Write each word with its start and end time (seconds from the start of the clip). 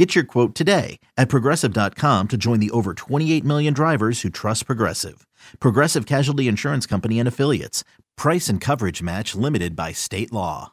Get 0.00 0.14
your 0.14 0.24
quote 0.24 0.54
today 0.54 0.98
at 1.18 1.28
progressive.com 1.28 2.28
to 2.28 2.36
join 2.38 2.58
the 2.58 2.70
over 2.70 2.94
28 2.94 3.44
million 3.44 3.74
drivers 3.74 4.22
who 4.22 4.30
trust 4.30 4.64
Progressive. 4.64 5.26
Progressive 5.60 6.06
Casualty 6.06 6.48
Insurance 6.48 6.86
Company 6.86 7.18
and 7.18 7.28
Affiliates. 7.28 7.84
Price 8.16 8.48
and 8.48 8.62
coverage 8.62 9.02
match 9.02 9.34
limited 9.34 9.76
by 9.76 9.92
state 9.92 10.32
law. 10.32 10.72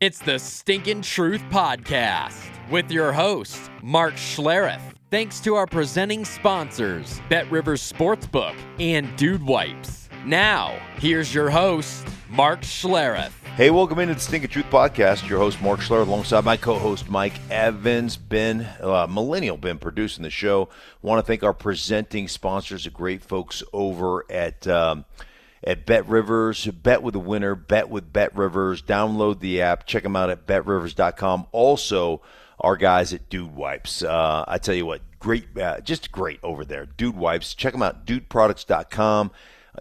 It's 0.00 0.20
the 0.20 0.38
Stinkin' 0.38 1.02
Truth 1.02 1.42
Podcast 1.50 2.40
with 2.70 2.90
your 2.90 3.12
host, 3.12 3.70
Mark 3.82 4.14
Schlereth. 4.14 4.80
Thanks 5.10 5.38
to 5.40 5.54
our 5.54 5.66
presenting 5.66 6.24
sponsors, 6.24 7.20
Bet 7.28 7.50
Rivers 7.50 7.92
Sportsbook 7.92 8.56
and 8.80 9.14
Dude 9.18 9.42
Wipes. 9.42 10.08
Now, 10.24 10.74
here's 10.96 11.34
your 11.34 11.50
host, 11.50 12.06
Mark 12.28 12.62
Schlereth. 12.62 13.30
Hey, 13.56 13.70
welcome 13.70 13.98
into 13.98 14.14
the 14.14 14.20
Stinkin' 14.20 14.50
Truth 14.50 14.66
Podcast. 14.70 15.28
Your 15.28 15.38
host, 15.38 15.62
Mark 15.62 15.80
Schlereth, 15.80 16.08
alongside 16.08 16.44
my 16.44 16.56
co-host, 16.56 17.08
Mike 17.08 17.34
Evans. 17.50 18.16
Ben, 18.16 18.68
uh, 18.80 19.06
Millennial 19.08 19.56
Ben, 19.56 19.78
producing 19.78 20.22
the 20.22 20.30
show. 20.30 20.68
Want 21.02 21.18
to 21.18 21.26
thank 21.26 21.42
our 21.42 21.54
presenting 21.54 22.28
sponsors, 22.28 22.84
the 22.84 22.90
great 22.90 23.22
folks 23.22 23.62
over 23.72 24.24
at 24.30 24.66
um, 24.66 25.04
at 25.64 25.86
Bet 25.86 26.06
Rivers. 26.08 26.66
Bet 26.66 27.02
with 27.02 27.14
the 27.14 27.20
winner. 27.20 27.54
Bet 27.54 27.88
with 27.88 28.12
Bet 28.12 28.36
Rivers. 28.36 28.82
Download 28.82 29.40
the 29.40 29.62
app. 29.62 29.86
Check 29.86 30.02
them 30.02 30.16
out 30.16 30.28
at 30.28 30.46
BetRivers.com. 30.46 31.46
Also, 31.52 32.20
our 32.60 32.76
guys 32.76 33.12
at 33.14 33.28
Dude 33.30 33.54
Wipes. 33.54 34.02
Uh, 34.02 34.44
I 34.46 34.58
tell 34.58 34.74
you 34.74 34.84
what, 34.84 35.00
great, 35.18 35.56
uh, 35.58 35.80
just 35.80 36.12
great 36.12 36.40
over 36.42 36.64
there. 36.64 36.86
Dude 36.86 37.16
Wipes. 37.16 37.54
Check 37.54 37.72
them 37.72 37.82
out. 37.82 38.04
DudeProducts.com 38.04 39.30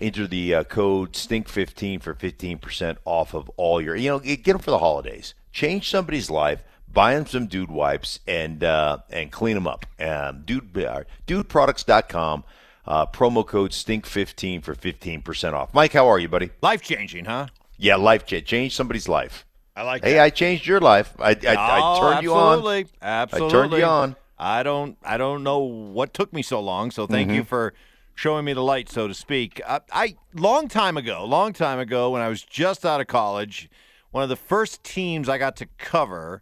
enter 0.02 0.28
the 0.28 0.54
uh, 0.56 0.64
code 0.64 1.14
stink15 1.14 2.02
for 2.02 2.14
15% 2.14 2.98
off 3.06 3.34
of 3.34 3.50
all 3.58 3.82
your 3.82 3.96
you 3.96 4.10
know 4.10 4.20
get 4.20 4.44
them 4.46 4.60
for 4.60 4.72
the 4.72 4.80
holidays 4.80 5.34
change 5.52 5.90
somebody's 5.90 6.30
life 6.30 6.64
buy 6.92 7.14
them 7.16 7.26
some 7.26 7.48
dude 7.48 7.70
wipes 7.72 8.20
and 8.28 8.64
uh, 8.64 8.98
and 9.10 9.32
clean 9.32 9.56
them 9.56 9.68
up 9.68 9.86
um, 10.00 10.44
dude 10.46 10.78
uh, 10.78 11.04
dudeproducts.com 11.28 12.44
uh, 12.88 13.06
promo 13.08 13.46
code 13.46 13.72
stink15 13.72 14.64
for 14.64 14.76
15% 14.76 15.54
off 15.54 15.74
mike 15.74 15.94
how 15.94 16.08
are 16.08 16.20
you 16.20 16.28
buddy 16.28 16.52
Life 16.62 16.82
changing, 16.82 17.26
huh? 17.26 17.48
yeah 17.78 17.96
life 17.96 18.26
change 18.26 18.46
change 18.46 18.76
somebody's 18.76 19.08
life 19.10 19.46
I 19.76 19.84
like 19.84 20.04
hey 20.04 20.14
that. 20.14 20.24
i 20.24 20.30
changed 20.30 20.66
your 20.68 20.80
life 20.80 21.14
i, 21.20 21.32
I, 21.32 21.56
I 21.56 21.80
Oh, 21.82 22.00
turned 22.00 22.24
you 22.24 22.34
on 22.34 22.58
absolutely. 22.60 22.86
Absolutely. 23.02 23.48
I 23.48 23.52
turned 23.62 23.74
you 23.74 23.84
on. 23.86 24.16
I 24.38 24.64
don't 24.64 24.98
I 25.04 25.18
don't 25.18 25.44
know 25.44 25.60
what 25.60 26.14
took 26.14 26.32
me 26.34 26.42
so 26.42 26.60
long, 26.60 26.92
so 26.92 27.08
thank 27.08 27.28
Mm-hmm. 27.30 27.36
you 27.38 27.44
for 27.46 27.74
showing 28.16 28.46
me 28.46 28.54
the 28.54 28.64
light, 28.64 28.90
so 28.90 29.08
to 29.08 29.14
speak. 29.14 29.62
I, 29.68 29.82
I 29.92 30.16
long 30.34 30.68
time 30.68 30.98
ago, 30.98 31.24
long 31.26 31.54
time 31.54 31.80
ago 31.80 32.10
when 32.10 32.22
I 32.22 32.30
was 32.30 32.42
just 32.42 32.86
out 32.86 33.02
of 33.02 33.08
college, 33.08 33.70
one 34.12 34.24
of 34.24 34.30
the 34.30 34.38
first 34.38 34.84
teams 34.84 35.30
I 35.30 35.38
got 35.38 35.58
to 35.58 35.68
cover 35.78 36.42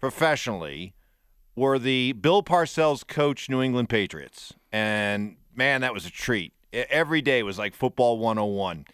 professionally 0.00 0.94
were 1.54 1.78
the 1.78 2.12
Bill 2.12 2.42
Parcells 2.42 3.06
coach 3.06 3.50
New 3.50 3.60
England 3.60 3.90
Patriots. 3.90 4.54
And 4.72 5.36
man, 5.54 5.82
that 5.82 5.92
was 5.92 6.06
a 6.06 6.10
treat. 6.10 6.54
Every 6.72 7.20
day 7.20 7.42
was 7.42 7.58
like 7.58 7.74
football 7.74 8.18
101. 8.18 8.86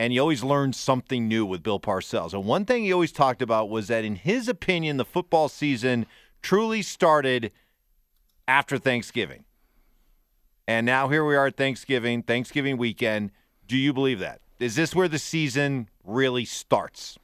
And 0.00 0.12
you 0.12 0.20
always 0.20 0.44
learned 0.44 0.76
something 0.76 1.26
new 1.26 1.44
with 1.44 1.62
Bill 1.62 1.80
Parcells. 1.80 2.32
And 2.32 2.44
one 2.44 2.64
thing 2.64 2.84
he 2.84 2.92
always 2.92 3.12
talked 3.12 3.42
about 3.42 3.68
was 3.68 3.88
that, 3.88 4.04
in 4.04 4.14
his 4.14 4.48
opinion, 4.48 4.96
the 4.96 5.04
football 5.04 5.48
season 5.48 6.06
truly 6.40 6.82
started 6.82 7.50
after 8.46 8.78
Thanksgiving. 8.78 9.44
And 10.68 10.84
now 10.84 11.08
here 11.08 11.24
we 11.24 11.34
are 11.34 11.46
at 11.46 11.56
Thanksgiving, 11.56 12.22
Thanksgiving 12.22 12.76
weekend. 12.76 13.30
Do 13.66 13.74
you 13.74 13.94
believe 13.94 14.18
that? 14.18 14.42
Is 14.60 14.76
this 14.76 14.94
where 14.94 15.08
the 15.08 15.18
season 15.18 15.88
really 16.04 16.44
starts? 16.44 17.18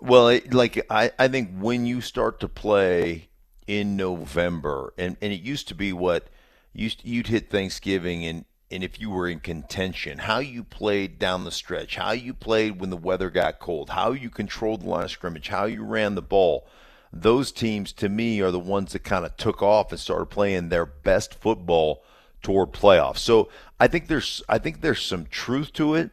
Well, 0.00 0.28
it, 0.28 0.54
like 0.54 0.86
I, 0.88 1.10
I 1.18 1.26
think 1.26 1.58
when 1.58 1.86
you 1.86 2.00
start 2.00 2.38
to 2.38 2.48
play 2.48 3.30
in 3.66 3.96
November, 3.96 4.94
and, 4.96 5.16
and 5.20 5.32
it 5.32 5.40
used 5.40 5.66
to 5.68 5.74
be 5.74 5.92
what 5.92 6.28
used 6.72 7.00
you'd 7.04 7.26
hit 7.26 7.50
Thanksgiving, 7.50 8.24
and 8.24 8.44
and 8.70 8.84
if 8.84 9.00
you 9.00 9.10
were 9.10 9.26
in 9.26 9.40
contention, 9.40 10.18
how 10.18 10.38
you 10.38 10.62
played 10.62 11.18
down 11.18 11.42
the 11.42 11.50
stretch, 11.50 11.96
how 11.96 12.12
you 12.12 12.32
played 12.32 12.80
when 12.80 12.90
the 12.90 12.96
weather 12.96 13.28
got 13.28 13.58
cold, 13.58 13.90
how 13.90 14.12
you 14.12 14.30
controlled 14.30 14.82
the 14.82 14.88
line 14.88 15.02
of 15.02 15.10
scrimmage, 15.10 15.48
how 15.48 15.64
you 15.64 15.82
ran 15.82 16.14
the 16.14 16.22
ball. 16.22 16.68
Those 17.12 17.50
teams, 17.50 17.92
to 17.94 18.08
me, 18.08 18.40
are 18.40 18.52
the 18.52 18.60
ones 18.60 18.92
that 18.92 19.02
kind 19.02 19.24
of 19.24 19.36
took 19.36 19.62
off 19.62 19.90
and 19.90 19.98
started 19.98 20.26
playing 20.26 20.68
their 20.68 20.86
best 20.86 21.34
football 21.34 22.04
toward 22.42 22.72
playoffs. 22.72 23.18
So 23.18 23.48
I 23.80 23.86
think 23.88 24.08
there's 24.08 24.42
I 24.48 24.58
think 24.58 24.80
there's 24.80 25.04
some 25.04 25.26
truth 25.26 25.72
to 25.74 25.94
it. 25.94 26.10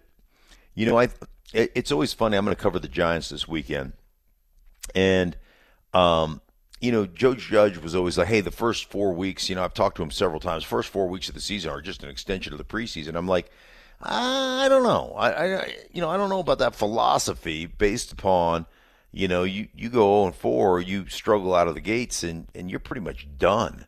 You 0.74 0.86
know, 0.86 1.00
I 1.00 1.06
it- 1.54 1.72
it's 1.76 1.92
always 1.92 2.14
funny. 2.14 2.38
I'm 2.38 2.46
going 2.46 2.56
to 2.56 2.62
cover 2.62 2.80
the 2.80 2.88
Giants 2.88 3.30
this 3.30 3.48
weekend, 3.48 3.94
and 4.94 5.38
um, 5.94 6.42
you 6.82 6.92
know, 6.92 7.06
Joe 7.06 7.34
Judge 7.36 7.78
was 7.78 7.96
always 7.96 8.18
like, 8.18 8.28
"Hey, 8.28 8.42
the 8.42 8.52
first 8.52 8.90
four 8.92 9.14
weeks." 9.14 9.50
You 9.50 9.56
know, 9.56 9.64
I've 9.64 9.74
talked 9.74 9.98
to 9.98 10.04
him 10.04 10.12
several 10.12 10.40
times. 10.40 10.64
First 10.64 10.90
four 10.90 11.08
weeks 11.08 11.30
of 11.30 11.36
the 11.36 11.42
season 11.42 11.72
are 11.72 11.82
just 11.82 12.04
an 12.04 12.10
extension 12.10 12.54
of 12.54 12.58
the 12.60 12.66
preseason. 12.66 13.16
I'm 13.16 13.28
like, 13.28 13.50
I 14.02 14.68
don't 14.70 14.84
know. 14.84 15.14
I, 15.16 15.30
I 15.56 15.76
you 15.94 16.02
know, 16.02 16.10
I 16.10 16.18
don't 16.18 16.30
know 16.30 16.40
about 16.40 16.60
that 16.60 16.76
philosophy 16.76 17.66
based 17.66 18.12
upon. 18.12 18.66
You 19.12 19.30
know, 19.30 19.44
you, 19.44 19.70
you 19.74 19.88
go 19.88 20.24
0 20.24 20.26
and 20.26 20.36
4, 20.36 20.82
you 20.82 21.08
struggle 21.08 21.56
out 21.56 21.70
of 21.70 21.74
the 21.74 21.80
gates, 21.80 22.22
and, 22.22 22.48
and 22.54 22.70
you're 22.70 22.82
pretty 22.82 23.00
much 23.00 23.26
done. 23.38 23.86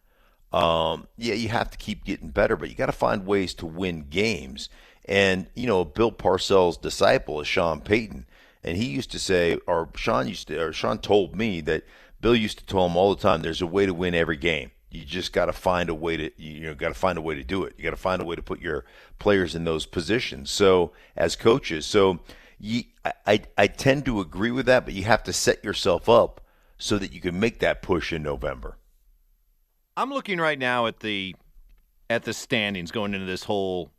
Um, 0.58 1.08
yeah, 1.18 1.36
you 1.36 1.50
have 1.50 1.70
to 1.70 1.78
keep 1.78 2.04
getting 2.04 2.30
better, 2.30 2.56
but 2.56 2.70
you 2.70 2.76
got 2.76 2.88
to 2.88 2.92
find 2.92 3.28
ways 3.28 3.54
to 3.56 3.68
win 3.68 4.08
games. 4.10 4.70
And 5.06 5.48
you 5.54 5.68
know, 5.68 5.86
Bill 5.86 6.12
Parcells' 6.12 6.82
disciple 6.82 7.40
is 7.42 7.48
Sean 7.48 7.80
Payton, 7.80 8.26
and 8.64 8.76
he 8.76 8.86
used 8.86 9.12
to 9.12 9.20
say, 9.20 9.60
or 9.68 9.90
Sean 9.96 10.28
used 10.28 10.48
to, 10.48 10.60
or 10.60 10.74
Sean 10.74 10.98
told 10.98 11.36
me 11.36 11.62
that 11.62 11.84
Bill 12.22 12.36
used 12.36 12.58
to 12.58 12.66
tell 12.66 12.88
him 12.88 12.98
all 12.98 13.14
the 13.14 13.22
time, 13.22 13.44
"There's 13.44 13.62
a 13.62 13.68
way 13.68 13.86
to 13.86 13.94
win 13.94 14.16
every 14.16 14.36
game. 14.36 14.72
You 14.90 15.06
just 15.06 15.32
got 15.32 15.46
to 15.46 15.54
find 15.54 15.90
a 15.90 15.94
way 15.94 16.18
to, 16.18 16.42
you 16.42 16.62
know, 16.62 16.74
got 16.74 16.88
to 16.88 16.96
find 16.96 17.20
a 17.20 17.22
way 17.22 17.36
to 17.36 17.44
do 17.44 17.64
it. 17.64 17.76
You 17.78 17.84
got 17.84 17.92
to 17.92 17.96
find 17.96 18.20
a 18.20 18.26
way 18.26 18.36
to 18.36 18.42
put 18.42 18.60
your 18.60 18.84
players 19.20 19.54
in 19.54 19.64
those 19.64 19.86
positions." 19.86 20.50
So, 20.50 20.92
as 21.16 21.36
coaches, 21.36 21.86
so 21.86 22.20
you, 22.60 22.86
I, 23.06 23.14
I, 23.28 23.42
I 23.60 23.68
tend 23.68 24.06
to 24.06 24.22
agree 24.22 24.52
with 24.52 24.66
that, 24.66 24.86
but 24.86 24.96
you 24.96 25.04
have 25.04 25.22
to 25.26 25.34
set 25.34 25.64
yourself 25.64 26.10
up 26.10 26.42
so 26.80 26.98
that 26.98 27.14
you 27.14 27.22
can 27.22 27.40
make 27.40 27.60
that 27.60 27.84
push 27.84 28.12
in 28.12 28.24
November. 28.24 28.78
I'm 29.98 30.12
looking 30.12 30.38
right 30.38 30.60
now 30.60 30.86
at 30.86 31.00
the 31.00 31.36
at 32.08 32.24
the 32.24 32.34
standings 32.34 32.92
going 32.92 33.16
into 33.16 33.26
this 33.26 33.44
whole 33.44 33.92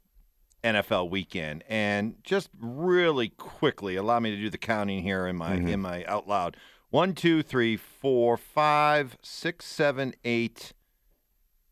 NFL 0.62 1.10
weekend, 1.10 1.64
and 1.69 2.14
just 2.22 2.50
really 2.60 3.31
quickly, 3.31 3.97
allow 3.97 4.20
me 4.20 4.31
to 4.31 4.36
do 4.36 4.48
the 4.48 4.59
counting 4.59 5.03
here 5.03 5.26
in 5.26 5.34
my 5.34 5.54
in 5.54 5.81
my 5.81 6.04
out 6.04 6.28
loud. 6.28 6.56
One, 6.91 7.14
two, 7.14 7.42
three, 7.42 7.76
four, 7.76 8.36
five, 8.36 9.19
six, 9.22 9.66
seven, 9.66 10.14
eight. 10.25 10.72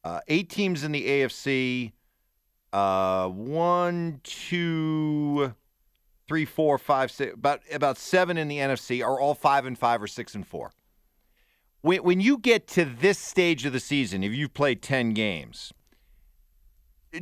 Uh, 0.03 0.20
eight 0.26 0.50
teams 0.50 0.82
in 0.82 0.91
the 0.91 1.06
AFC. 1.06 1.93
Uh, 2.72 3.28
one, 3.28 4.20
two, 4.25 5.54
three, 6.26 6.44
four, 6.44 6.78
five, 6.78 7.12
six. 7.12 7.32
About 7.32 7.60
about 7.72 7.97
seven 7.97 8.37
in 8.38 8.48
the 8.48 8.58
NFC 8.58 9.04
are 9.06 9.20
all 9.20 9.34
five 9.37 9.66
and 9.66 9.78
five 9.78 10.03
or 10.03 10.08
six 10.08 10.34
and 10.34 10.44
four 10.44 10.72
when, 11.86 12.02
when 12.02 12.20
you 12.20 12.38
get 12.38 12.66
to 12.66 12.84
this 12.84 13.16
stage 13.16 13.64
of 13.64 13.72
the 13.72 13.78
season, 13.78 14.24
if 14.24 14.32
you've 14.32 14.54
played 14.54 14.82
10 14.82 15.10
games, 15.10 15.72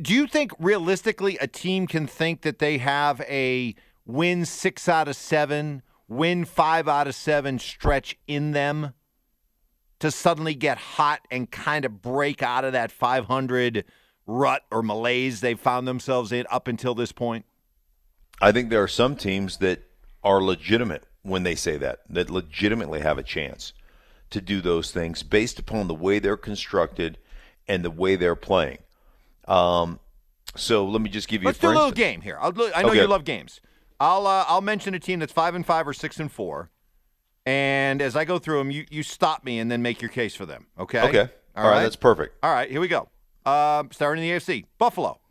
do 0.01 0.11
you 0.11 0.25
think 0.25 0.51
realistically 0.57 1.37
a 1.37 1.45
team 1.45 1.85
can 1.85 2.07
think 2.07 2.41
that 2.41 2.57
they 2.57 2.79
have 2.79 3.21
a 3.21 3.75
win 4.07 4.43
six 4.43 4.89
out 4.89 5.07
of 5.07 5.15
seven, 5.15 5.83
win 6.07 6.45
five 6.45 6.87
out 6.87 7.07
of 7.07 7.13
seven 7.13 7.59
stretch 7.59 8.17
in 8.27 8.53
them 8.53 8.93
to 9.99 10.09
suddenly 10.09 10.55
get 10.55 10.79
hot 10.79 11.21
and 11.29 11.51
kind 11.51 11.85
of 11.85 12.01
break 12.01 12.41
out 12.41 12.65
of 12.65 12.73
that 12.73 12.91
500 12.91 13.85
rut 14.25 14.63
or 14.71 14.81
malaise 14.81 15.41
they 15.41 15.53
found 15.53 15.87
themselves 15.87 16.31
in 16.31 16.47
up 16.49 16.67
until 16.67 16.95
this 16.95 17.11
point? 17.11 17.45
I 18.41 18.51
think 18.51 18.71
there 18.71 18.81
are 18.81 18.87
some 18.87 19.15
teams 19.15 19.57
that 19.57 19.83
are 20.23 20.41
legitimate 20.41 21.05
when 21.21 21.43
they 21.43 21.53
say 21.53 21.77
that, 21.77 21.99
that 22.09 22.31
legitimately 22.31 23.01
have 23.01 23.19
a 23.19 23.23
chance 23.23 23.71
to 24.31 24.41
do 24.41 24.61
those 24.61 24.91
things 24.91 25.23
based 25.23 25.59
upon 25.59 25.87
the 25.87 25.93
way 25.95 26.19
they're 26.19 26.37
constructed 26.37 27.17
and 27.67 27.83
the 27.85 27.91
way 27.91 28.15
they're 28.15 28.35
playing. 28.35 28.79
Um, 29.47 29.99
so 30.55 30.85
let 30.85 31.01
me 31.01 31.09
just 31.09 31.27
give 31.27 31.41
you 31.41 31.47
Let's 31.47 31.59
do 31.59 31.67
a 31.67 31.69
little 31.69 31.83
instance- 31.85 31.99
game 31.99 32.21
here. 32.21 32.37
I'll, 32.39 32.51
I 32.75 32.81
know 32.83 32.89
Okay. 32.89 33.01
you 33.01 33.07
love 33.07 33.23
games. 33.23 33.61
I'll 33.99 34.27
uh, 34.27 34.43
I'll 34.47 34.61
mention 34.61 34.93
a 34.93 34.99
team 34.99 35.19
that's 35.19 35.31
five 35.31 35.55
and 35.55 35.65
five 35.65 35.87
or 35.87 35.93
six 35.93 36.19
and 36.19 36.29
four, 36.31 36.69
and 37.45 38.01
as 38.01 38.15
I 38.17 38.25
go 38.25 38.39
through 38.39 38.57
them, 38.57 38.69
you 38.71 38.85
you 38.89 39.03
stop 39.03 39.45
me 39.45 39.57
and 39.59 39.71
then 39.71 39.81
make 39.81 40.01
your 40.01 40.09
case 40.09 40.35
for 40.35 40.45
them. 40.45 40.65
Okay. 40.77 40.99
Okay. 41.01 41.29
All 41.55 41.69
right, 41.69 41.83
that's 41.83 41.95
perfect. 41.95 42.35
All 42.43 42.51
right. 42.51 42.69
Here 42.69 42.81
we 42.81 42.89
go. 42.89 43.07
Um, 43.45 43.89
starting 43.91 44.21
in 44.23 44.29
the 44.29 44.35
AFC, 44.37 44.65
Buffalo. 44.77 45.21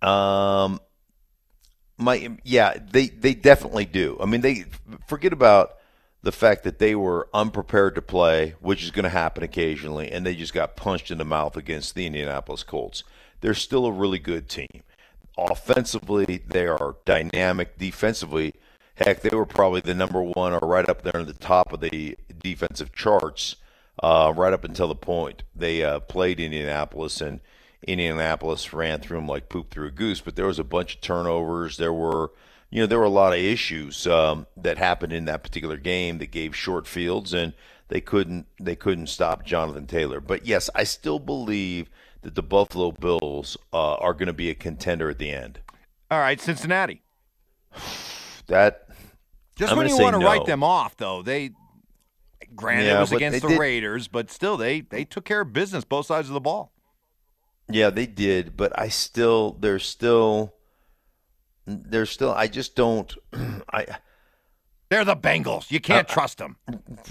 Um, 0.00 0.80
my 1.98 2.36
yeah, 2.44 2.74
they 2.90 3.08
they 3.08 3.34
definitely 3.34 3.84
do. 3.84 4.16
I 4.20 4.26
mean, 4.26 4.40
they 4.40 4.64
forget 5.08 5.32
about 5.32 5.75
the 6.26 6.32
fact 6.32 6.64
that 6.64 6.80
they 6.80 6.92
were 6.92 7.28
unprepared 7.32 7.94
to 7.94 8.02
play, 8.02 8.56
which 8.58 8.82
is 8.82 8.90
going 8.90 9.04
to 9.04 9.08
happen 9.08 9.44
occasionally, 9.44 10.10
and 10.10 10.26
they 10.26 10.34
just 10.34 10.52
got 10.52 10.74
punched 10.74 11.12
in 11.12 11.18
the 11.18 11.24
mouth 11.24 11.56
against 11.56 11.94
the 11.94 12.04
Indianapolis 12.04 12.64
Colts. 12.64 13.04
They're 13.42 13.54
still 13.54 13.86
a 13.86 13.92
really 13.92 14.18
good 14.18 14.48
team. 14.48 14.82
Offensively, 15.38 16.42
they 16.44 16.66
are 16.66 16.96
dynamic. 17.04 17.78
Defensively, 17.78 18.54
heck, 18.96 19.20
they 19.20 19.36
were 19.36 19.46
probably 19.46 19.82
the 19.82 19.94
number 19.94 20.20
one 20.20 20.52
or 20.52 20.66
right 20.66 20.88
up 20.88 21.02
there 21.02 21.20
in 21.20 21.26
the 21.26 21.32
top 21.32 21.72
of 21.72 21.78
the 21.78 22.18
defensive 22.42 22.92
charts, 22.92 23.54
uh, 24.02 24.32
right 24.34 24.52
up 24.52 24.64
until 24.64 24.88
the 24.88 24.96
point 24.96 25.44
they 25.54 25.84
uh, 25.84 26.00
played 26.00 26.40
Indianapolis 26.40 27.20
and 27.20 27.38
Indianapolis 27.86 28.72
ran 28.72 28.98
through 28.98 29.18
them 29.18 29.28
like 29.28 29.48
poop 29.48 29.70
through 29.70 29.86
a 29.86 29.92
goose. 29.92 30.22
But 30.22 30.34
there 30.34 30.46
was 30.46 30.58
a 30.58 30.64
bunch 30.64 30.96
of 30.96 31.00
turnovers. 31.02 31.76
There 31.76 31.92
were, 31.92 32.32
you 32.70 32.80
know, 32.80 32.86
there 32.86 32.98
were 32.98 33.04
a 33.04 33.10
lot 33.10 33.32
of 33.32 33.38
issues 33.38 34.06
um, 34.06 34.46
that 34.56 34.78
happened 34.78 35.12
in 35.12 35.24
that 35.26 35.42
particular 35.42 35.76
game 35.76 36.18
that 36.18 36.30
gave 36.30 36.54
short 36.56 36.86
fields, 36.86 37.32
and 37.32 37.52
they 37.88 38.00
couldn't 38.00 38.46
they 38.60 38.76
couldn't 38.76 39.06
stop 39.08 39.44
Jonathan 39.44 39.86
Taylor. 39.86 40.20
But 40.20 40.46
yes, 40.46 40.68
I 40.74 40.84
still 40.84 41.18
believe 41.18 41.88
that 42.22 42.34
the 42.34 42.42
Buffalo 42.42 42.90
Bills 42.90 43.56
uh, 43.72 43.94
are 43.94 44.14
going 44.14 44.26
to 44.26 44.32
be 44.32 44.50
a 44.50 44.54
contender 44.54 45.08
at 45.10 45.18
the 45.18 45.30
end. 45.30 45.60
All 46.10 46.18
right, 46.18 46.40
Cincinnati. 46.40 47.02
That 48.48 48.88
just 49.56 49.72
I'm 49.72 49.78
when 49.78 49.88
you 49.88 49.98
want 49.98 50.14
to 50.14 50.20
no. 50.20 50.26
write 50.26 50.46
them 50.46 50.62
off, 50.62 50.96
though, 50.96 51.22
they 51.22 51.50
granted 52.54 52.86
Yeah, 52.86 52.98
it 52.98 53.00
was 53.00 53.12
against 53.12 53.42
the 53.42 53.48
did- 53.48 53.58
Raiders, 53.58 54.08
but 54.08 54.30
still 54.30 54.56
they 54.56 54.80
they 54.80 55.04
took 55.04 55.24
care 55.24 55.40
of 55.42 55.52
business 55.52 55.84
both 55.84 56.06
sides 56.06 56.28
of 56.28 56.34
the 56.34 56.40
ball. 56.40 56.72
Yeah, 57.68 57.90
they 57.90 58.06
did, 58.06 58.56
but 58.56 58.78
I 58.78 58.88
still 58.88 59.56
there's 59.60 59.84
still 59.84 60.54
there's 61.66 62.10
still 62.10 62.32
I 62.32 62.46
just 62.46 62.74
don't 62.76 63.14
I 63.72 63.86
They're 64.88 65.04
the 65.04 65.16
Bengals. 65.16 65.70
You 65.70 65.80
can't 65.80 66.06
trust 66.08 66.38
them. 66.38 66.56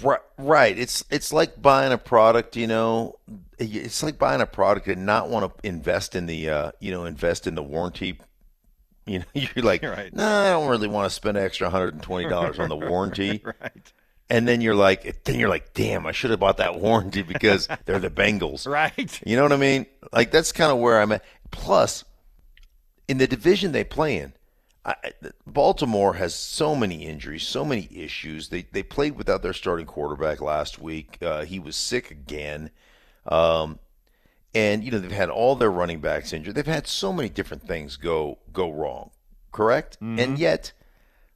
Right, 0.02 0.20
right. 0.38 0.78
It's 0.78 1.04
it's 1.10 1.32
like 1.32 1.60
buying 1.60 1.92
a 1.92 1.98
product, 1.98 2.56
you 2.56 2.66
know. 2.66 3.18
It's 3.58 4.02
like 4.02 4.18
buying 4.18 4.40
a 4.40 4.46
product 4.46 4.86
and 4.86 5.06
not 5.06 5.28
want 5.28 5.58
to 5.62 5.66
invest 5.68 6.14
in 6.14 6.26
the, 6.26 6.50
uh, 6.50 6.72
you 6.80 6.90
know, 6.90 7.04
invest 7.06 7.46
in 7.46 7.54
the 7.54 7.62
warranty. 7.62 8.18
You 9.08 9.20
know, 9.20 9.24
you're 9.34 9.64
like, 9.64 9.82
You're 9.82 9.92
right. 9.92 10.12
no, 10.12 10.26
I 10.26 10.50
don't 10.50 10.68
really 10.68 10.88
want 10.88 11.08
to 11.08 11.14
spend 11.14 11.36
an 11.36 11.44
extra 11.44 11.70
hundred 11.70 11.94
and 11.94 12.02
twenty 12.02 12.28
dollars 12.28 12.58
on 12.58 12.68
the 12.68 12.74
warranty. 12.90 13.40
Right. 13.44 13.92
And 14.28 14.48
then 14.48 14.60
you're 14.60 14.74
like, 14.74 15.22
then 15.22 15.38
you're 15.38 15.48
like, 15.48 15.74
damn, 15.74 16.06
I 16.06 16.10
should 16.10 16.32
have 16.32 16.40
bought 16.40 16.56
that 16.56 16.80
warranty 16.80 17.22
because 17.22 17.68
they're 17.84 18.00
the 18.00 18.10
Bengals. 18.10 18.66
Right. 18.66 19.20
You 19.24 19.36
know 19.36 19.44
what 19.44 19.52
I 19.52 19.58
mean? 19.58 19.86
Like 20.12 20.32
that's 20.32 20.50
kind 20.50 20.72
of 20.72 20.78
where 20.78 21.00
I'm 21.00 21.12
at. 21.12 21.24
Plus, 21.52 22.04
in 23.06 23.18
the 23.18 23.28
division 23.28 23.70
they 23.70 23.84
play 23.84 24.16
in, 24.18 24.32
I, 24.86 24.94
Baltimore 25.44 26.14
has 26.14 26.32
so 26.32 26.76
many 26.76 27.04
injuries, 27.06 27.42
so 27.42 27.64
many 27.64 27.88
issues. 27.92 28.50
They 28.50 28.62
they 28.70 28.84
played 28.84 29.16
without 29.16 29.42
their 29.42 29.52
starting 29.52 29.86
quarterback 29.86 30.40
last 30.40 30.78
week. 30.78 31.18
Uh, 31.20 31.44
he 31.44 31.58
was 31.58 31.74
sick 31.74 32.12
again, 32.12 32.70
um, 33.26 33.80
and 34.54 34.84
you 34.84 34.92
know 34.92 35.00
they've 35.00 35.10
had 35.10 35.28
all 35.28 35.56
their 35.56 35.72
running 35.72 36.00
backs 36.00 36.32
injured. 36.32 36.54
They've 36.54 36.64
had 36.64 36.86
so 36.86 37.12
many 37.12 37.28
different 37.28 37.66
things 37.66 37.96
go 37.96 38.38
go 38.52 38.70
wrong. 38.70 39.10
Correct, 39.50 39.98
and 40.00 40.38
yet 40.38 40.72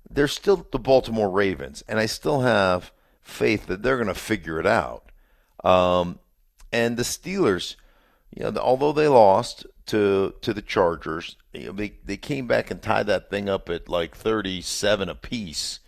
they're 0.08 0.28
still 0.28 0.66
the 0.70 0.78
Baltimore 0.78 1.30
Ravens, 1.30 1.82
and 1.88 1.98
I 1.98 2.06
still 2.06 2.42
have 2.42 2.92
faith 3.20 3.66
that 3.66 3.82
they're 3.82 3.96
going 3.96 4.06
to 4.06 4.14
figure 4.14 4.60
it 4.60 4.66
out. 4.66 5.10
Um, 5.64 6.20
and 6.72 6.96
the 6.96 7.02
Steelers, 7.02 7.74
you 8.30 8.44
know, 8.44 8.60
although 8.60 8.92
they 8.92 9.08
lost 9.08 9.66
to 9.90 10.34
to 10.40 10.54
the 10.54 10.62
Chargers, 10.62 11.36
they 11.52 11.94
they 12.04 12.16
came 12.16 12.46
back 12.46 12.70
and 12.70 12.80
tied 12.80 13.08
that 13.08 13.28
thing 13.28 13.48
up 13.48 13.68
at 13.68 13.88
like 13.88 14.16
37 14.16 15.08
apiece 15.08 15.80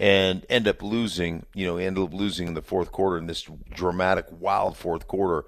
and 0.00 0.44
end 0.48 0.66
up 0.66 0.82
losing, 0.82 1.46
you 1.54 1.64
know, 1.64 1.76
end 1.76 1.96
up 1.96 2.12
losing 2.12 2.48
in 2.48 2.54
the 2.54 2.62
fourth 2.62 2.90
quarter 2.90 3.16
in 3.16 3.26
this 3.26 3.48
dramatic 3.70 4.26
wild 4.30 4.76
fourth 4.76 5.06
quarter. 5.06 5.46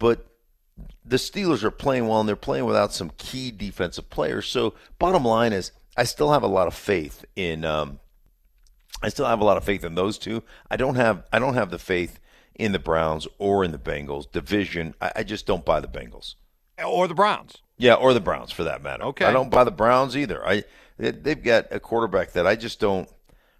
But 0.00 0.26
the 1.04 1.16
Steelers 1.16 1.62
are 1.62 1.70
playing 1.70 2.08
well 2.08 2.18
and 2.18 2.28
they're 2.28 2.34
playing 2.34 2.64
without 2.64 2.92
some 2.92 3.12
key 3.18 3.52
defensive 3.52 4.10
players. 4.10 4.48
So 4.48 4.74
bottom 4.98 5.24
line 5.24 5.52
is 5.52 5.70
I 5.96 6.02
still 6.02 6.32
have 6.32 6.42
a 6.42 6.48
lot 6.48 6.66
of 6.66 6.74
faith 6.74 7.24
in 7.36 7.64
um, 7.64 8.00
I 9.00 9.10
still 9.10 9.26
have 9.26 9.40
a 9.40 9.44
lot 9.44 9.58
of 9.58 9.64
faith 9.64 9.84
in 9.84 9.94
those 9.94 10.18
two. 10.18 10.42
I 10.68 10.76
don't 10.76 10.96
have 10.96 11.22
I 11.32 11.38
don't 11.38 11.54
have 11.54 11.70
the 11.70 11.78
faith 11.78 12.18
in 12.56 12.72
the 12.72 12.80
Browns 12.80 13.28
or 13.38 13.64
in 13.64 13.70
the 13.70 13.78
Bengals 13.78 14.30
division. 14.30 14.96
I, 15.00 15.12
I 15.16 15.22
just 15.22 15.46
don't 15.46 15.64
buy 15.64 15.78
the 15.78 15.86
Bengals. 15.86 16.34
Or 16.82 17.06
the 17.06 17.14
Browns. 17.14 17.58
Yeah, 17.76 17.94
or 17.94 18.14
the 18.14 18.20
Browns 18.20 18.50
for 18.52 18.64
that 18.64 18.82
matter. 18.82 19.04
Okay. 19.04 19.24
I 19.24 19.32
don't 19.32 19.50
buy 19.50 19.64
the 19.64 19.70
Browns 19.70 20.16
either. 20.16 20.46
I 20.46 20.64
they- 20.98 21.10
they've 21.10 21.42
got 21.42 21.66
a 21.72 21.80
quarterback 21.80 22.32
that 22.32 22.46
I 22.46 22.54
just 22.56 22.78
don't 22.80 23.08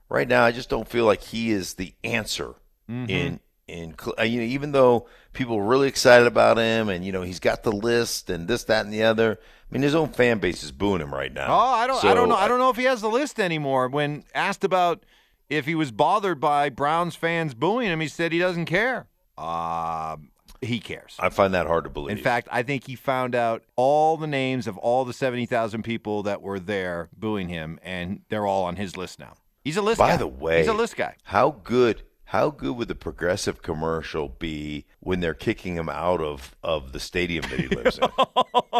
right 0.08 0.26
now. 0.28 0.44
I 0.44 0.52
just 0.52 0.68
don't 0.68 0.88
feel 0.88 1.04
like 1.04 1.22
he 1.22 1.50
is 1.50 1.74
the 1.74 1.94
answer 2.04 2.54
Mm-hmm. 2.90 3.08
in 3.10 3.40
in 3.66 3.94
uh, 4.18 4.22
you 4.24 4.40
know 4.40 4.46
even 4.46 4.72
though 4.72 5.06
people 5.32 5.56
are 5.56 5.64
really 5.64 5.88
excited 5.88 6.26
about 6.26 6.58
him 6.58 6.90
and 6.90 7.02
you 7.02 7.12
know 7.12 7.22
he's 7.22 7.40
got 7.40 7.62
the 7.62 7.72
list 7.72 8.28
and 8.28 8.46
this 8.46 8.64
that 8.64 8.84
and 8.84 8.92
the 8.92 9.02
other. 9.04 9.38
I 9.40 9.72
mean 9.72 9.82
his 9.82 9.94
own 9.94 10.10
fan 10.10 10.38
base 10.38 10.62
is 10.62 10.70
booing 10.70 11.00
him 11.00 11.12
right 11.14 11.32
now. 11.32 11.46
Oh, 11.48 11.72
I 11.74 11.86
don't 11.86 12.04
I 12.04 12.12
don't 12.14 12.28
know. 12.28 12.36
I 12.36 12.46
don't 12.46 12.58
know 12.58 12.68
if 12.70 12.76
he 12.76 12.84
has 12.84 13.00
the 13.00 13.08
list 13.08 13.40
anymore. 13.40 13.88
When 13.88 14.24
asked 14.34 14.64
about 14.64 15.04
if 15.48 15.64
he 15.66 15.74
was 15.74 15.90
bothered 15.92 16.40
by 16.40 16.68
Browns 16.68 17.16
fans 17.16 17.54
booing 17.54 17.88
him, 17.88 18.00
he 18.00 18.08
said 18.08 18.32
he 18.32 18.38
doesn't 18.38 18.66
care. 18.66 19.06
Uh, 19.38 20.16
he 20.64 20.80
cares. 20.80 21.16
I 21.18 21.28
find 21.28 21.54
that 21.54 21.66
hard 21.66 21.84
to 21.84 21.90
believe. 21.90 22.16
In 22.16 22.22
fact, 22.22 22.48
I 22.50 22.62
think 22.62 22.86
he 22.86 22.94
found 22.96 23.34
out 23.34 23.62
all 23.76 24.16
the 24.16 24.26
names 24.26 24.66
of 24.66 24.76
all 24.78 25.04
the 25.04 25.12
70,000 25.12 25.82
people 25.82 26.22
that 26.24 26.42
were 26.42 26.58
there 26.60 27.08
booing 27.16 27.48
him, 27.48 27.78
and 27.82 28.22
they're 28.28 28.46
all 28.46 28.64
on 28.64 28.76
his 28.76 28.96
list 28.96 29.18
now. 29.18 29.34
He's 29.62 29.76
a 29.76 29.82
list 29.82 29.98
guy. 29.98 30.10
By 30.12 30.16
the 30.16 30.26
way, 30.26 30.58
he's 30.58 30.68
a 30.68 30.74
list 30.74 30.96
guy. 30.96 31.16
How 31.24 31.50
good? 31.62 32.02
How 32.28 32.50
good 32.50 32.76
would 32.76 32.88
the 32.88 32.94
progressive 32.96 33.62
commercial 33.62 34.28
be 34.28 34.86
when 34.98 35.20
they're 35.20 35.34
kicking 35.34 35.76
him 35.76 35.88
out 35.88 36.20
of, 36.20 36.56
of 36.64 36.92
the 36.92 36.98
stadium 36.98 37.44
that 37.48 37.60
he 37.60 37.68
lives 37.68 37.98
in? 37.98 38.08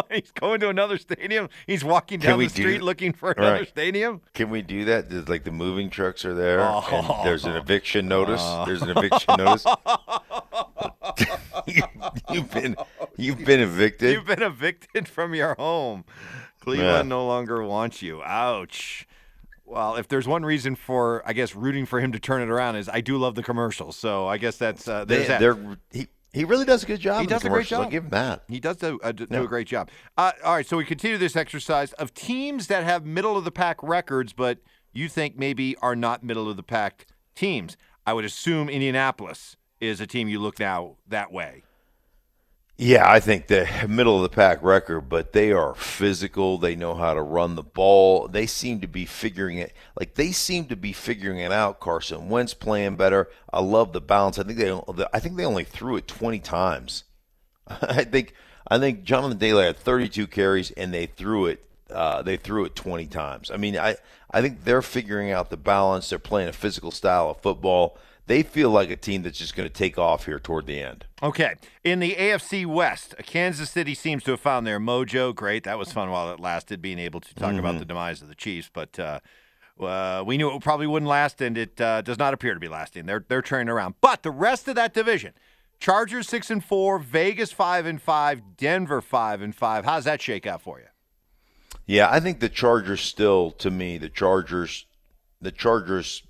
he's 0.11 0.31
going 0.31 0.59
to 0.59 0.67
another 0.69 0.97
stadium. 0.97 1.47
He's 1.65 1.83
walking 1.83 2.19
down 2.19 2.39
the 2.39 2.45
do- 2.47 2.49
street 2.49 2.81
looking 2.81 3.13
for 3.13 3.31
another 3.31 3.53
Right. 3.59 3.67
stadium. 3.67 4.21
Can 4.33 4.49
we 4.49 4.61
do 4.61 4.83
that? 4.85 5.09
There's, 5.09 5.29
like 5.29 5.43
the 5.45 5.51
moving 5.51 5.89
trucks 5.89 6.25
are 6.25 6.33
there, 6.33 6.59
Oh. 6.61 6.83
and 6.91 7.25
there's 7.25 7.45
an 7.45 7.53
oh. 7.53 7.57
eviction 7.57 8.07
notice. 8.09 8.43
There's 8.65 8.81
an 8.81 8.89
eviction 8.97 9.35
notice. 9.37 9.65
you, 11.67 11.83
you've 12.31 12.51
been 12.51 12.75
you've 13.17 13.45
been 13.45 13.59
evicted. 13.59 14.11
You've 14.13 14.25
been 14.25 14.41
evicted 14.43 15.07
from 15.07 15.33
your 15.33 15.55
home. 15.55 16.05
Cleveland 16.61 16.89
Yeah. 17.09 17.15
no 17.15 17.25
longer 17.25 17.63
wants 17.63 18.01
you. 18.01 18.23
Ouch. 18.23 19.07
Well, 19.65 19.95
if 19.95 20.07
there's 20.07 20.27
one 20.27 20.45
reason 20.45 20.75
for, 20.75 21.23
I 21.25 21.33
guess, 21.33 21.55
rooting 21.55 21.85
for 21.87 21.99
him 21.99 22.11
to 22.11 22.19
turn 22.19 22.41
it 22.41 22.49
around 22.49 22.75
is 22.75 22.87
I 22.87 23.01
do 23.01 23.17
love 23.17 23.33
the 23.35 23.41
commercials. 23.43 23.95
So 23.97 24.27
I 24.27 24.37
guess 24.37 24.57
that's 24.57 24.87
uh, 24.87 25.05
there's 25.05 25.27
that. 25.27 25.39
they're 25.39 25.57
he, 25.91 26.07
he 26.33 26.43
really 26.43 26.65
does 26.65 26.83
a 26.83 26.85
good 26.85 26.99
job. 26.99 27.21
He 27.21 27.27
does 27.27 27.43
a 27.43 27.49
great 27.49 27.67
commercials. 27.67 27.77
I'll 27.79 27.83
job. 27.85 27.91
give 27.91 28.03
him 28.03 28.09
that. 28.11 28.43
He 28.47 28.59
does 28.59 28.77
do, 28.77 28.99
uh, 29.03 29.11
do 29.11 29.25
Yeah. 29.29 29.41
a 29.41 29.47
great 29.47 29.67
job. 29.67 29.89
Uh, 30.17 30.33
all 30.43 30.53
right, 30.55 30.67
so 30.67 30.77
we 30.77 30.85
continue 30.85 31.17
this 31.17 31.35
exercise 31.35 31.93
of 31.93 32.13
teams 32.13 32.67
that 32.67 32.83
have 32.83 33.05
middle 33.05 33.37
of 33.37 33.43
the 33.43 33.51
pack 33.51 33.81
records, 33.81 34.33
but 34.33 34.59
you 34.93 35.07
think 35.09 35.37
maybe 35.37 35.75
are 35.81 35.95
not 35.95 36.23
middle 36.23 36.49
of 36.49 36.57
the 36.57 36.63
pack 36.63 37.07
teams. 37.35 37.75
I 38.05 38.13
would 38.13 38.25
assume 38.25 38.69
Indianapolis 38.69 39.55
is 39.85 40.01
a 40.01 40.07
team 40.07 40.27
you 40.27 40.39
look 40.39 40.59
now 40.59 40.95
that 41.07 41.31
way. 41.31 41.63
Yeah, 42.77 43.09
I 43.09 43.21
think 43.21 43.47
the 43.47 43.67
middle 43.87 44.17
of 44.17 44.23
the 44.23 44.35
pack 44.35 44.61
record, 44.61 45.07
but 45.07 45.31
they 45.31 45.53
are 45.53 45.73
physical. 45.75 46.57
They 46.57 46.75
know 46.75 46.93
how 46.93 47.13
to 47.13 47.21
run 47.21 47.55
the 47.55 47.63
ball. 47.63 48.27
They 48.27 48.47
seem 48.47 48.81
to 48.81 48.87
be 48.87 49.05
figuring 49.05 49.59
it. 49.59 49.71
Like 49.97 50.15
they 50.15 50.33
seem 50.33 50.65
to 50.65 50.75
be 50.75 50.91
figuring 50.91 51.39
it 51.39 51.53
out. 51.53 51.79
Carson 51.79 52.27
Wentz 52.27 52.53
playing 52.53 52.97
better. 52.97 53.29
I 53.51 53.61
love 53.61 53.93
the 53.93 54.01
balance. 54.01 54.37
I 54.37 54.43
think 54.43 54.59
they. 54.59 54.77
I 55.13 55.19
think 55.19 55.37
they 55.37 55.45
only 55.45 55.63
threw 55.63 55.95
it 55.95 56.05
twenty 56.07 56.39
times. 56.39 57.05
I 57.67 58.03
think. 58.03 58.33
I 58.67 58.77
think 58.77 59.03
Jonathan 59.03 59.39
Taylor 59.39 59.63
had 59.63 59.77
thirty-two 59.77 60.27
carries, 60.27 60.71
and 60.71 60.93
they 60.93 61.05
threw 61.05 61.45
it. 61.45 61.63
Uh, 61.89 62.23
they 62.23 62.35
threw 62.35 62.65
it 62.65 62.75
twenty 62.75 63.07
times. 63.07 63.51
I 63.51 63.57
mean, 63.57 63.77
I. 63.77 63.95
I 64.31 64.41
think 64.41 64.65
they're 64.65 64.81
figuring 64.81 65.31
out 65.31 65.49
the 65.49 65.55
balance. 65.55 66.09
They're 66.09 66.19
playing 66.19 66.49
a 66.49 66.53
physical 66.53 66.91
style 66.91 67.29
of 67.29 67.41
football. 67.41 67.97
They 68.27 68.41
feel 68.41 68.71
like 68.71 68.89
a 68.89 68.95
team 68.95 69.21
that's 69.21 69.37
just 69.37 69.55
going 69.55 69.69
to 69.69 69.73
take 69.73 69.99
off 69.99 70.25
here 70.25 70.39
toward 70.39 70.65
the 70.65 70.79
end. 70.79 71.05
Okay. 71.21 71.55
In 71.83 71.99
the 71.99 72.15
AFC 72.15 72.65
West, 72.65 73.13
Kansas 73.25 73.69
City 73.69 73.93
seems 73.93 74.23
to 74.23 74.31
have 74.31 74.39
found 74.39 74.65
their 74.65 74.79
mojo. 74.79 75.33
Great. 75.33 75.63
That 75.63 75.77
was 75.77 75.91
fun 75.91 76.09
while 76.09 76.31
it 76.31 76.39
lasted, 76.39 76.81
being 76.81 76.97
able 76.97 77.21
to 77.21 77.35
talk 77.35 77.53
about 77.53 77.77
the 77.77 77.85
demise 77.85 78.23
of 78.23 78.27
the 78.27 78.35
Chiefs. 78.35 78.69
But 78.73 78.97
uh, 78.99 79.19
uh, 79.79 80.23
we 80.25 80.37
knew 80.37 80.55
it 80.55 80.63
probably 80.63 80.87
wouldn't 80.87 81.09
last, 81.09 81.39
and 81.41 81.57
it 81.57 81.79
uh, 81.79 82.01
does 82.01 82.17
not 82.17 82.33
appear 82.33 82.53
to 82.55 82.59
be 82.59 82.67
lasting. 82.67 83.05
They're 83.05 83.25
they're 83.27 83.43
turning 83.43 83.69
around. 83.69 83.95
But 84.01 84.23
the 84.23 84.31
rest 84.31 84.67
of 84.67 84.75
that 84.75 84.93
division, 84.93 85.33
Chargers 85.79 86.27
six 86.27 86.49
and 86.49 86.63
four, 86.63 86.97
Vegas 86.97 87.51
five 87.51 87.85
and 87.85 88.01
five, 88.01 88.57
Denver 88.57 89.01
five 89.01 89.41
and 89.41 89.53
five. 89.53 89.85
How's 89.85 90.05
that 90.05 90.21
shake 90.21 90.47
out 90.47 90.61
for 90.61 90.79
you? 90.79 90.87
Yeah, 91.85 92.09
I 92.09 92.19
think 92.19 92.39
the 92.39 92.49
Chargers 92.49 93.01
still, 93.01 93.51
to 93.51 93.69
me, 93.69 93.99
the 93.99 94.09
Chargers, 94.09 94.87
the 95.39 95.51
Chargers 95.51 96.23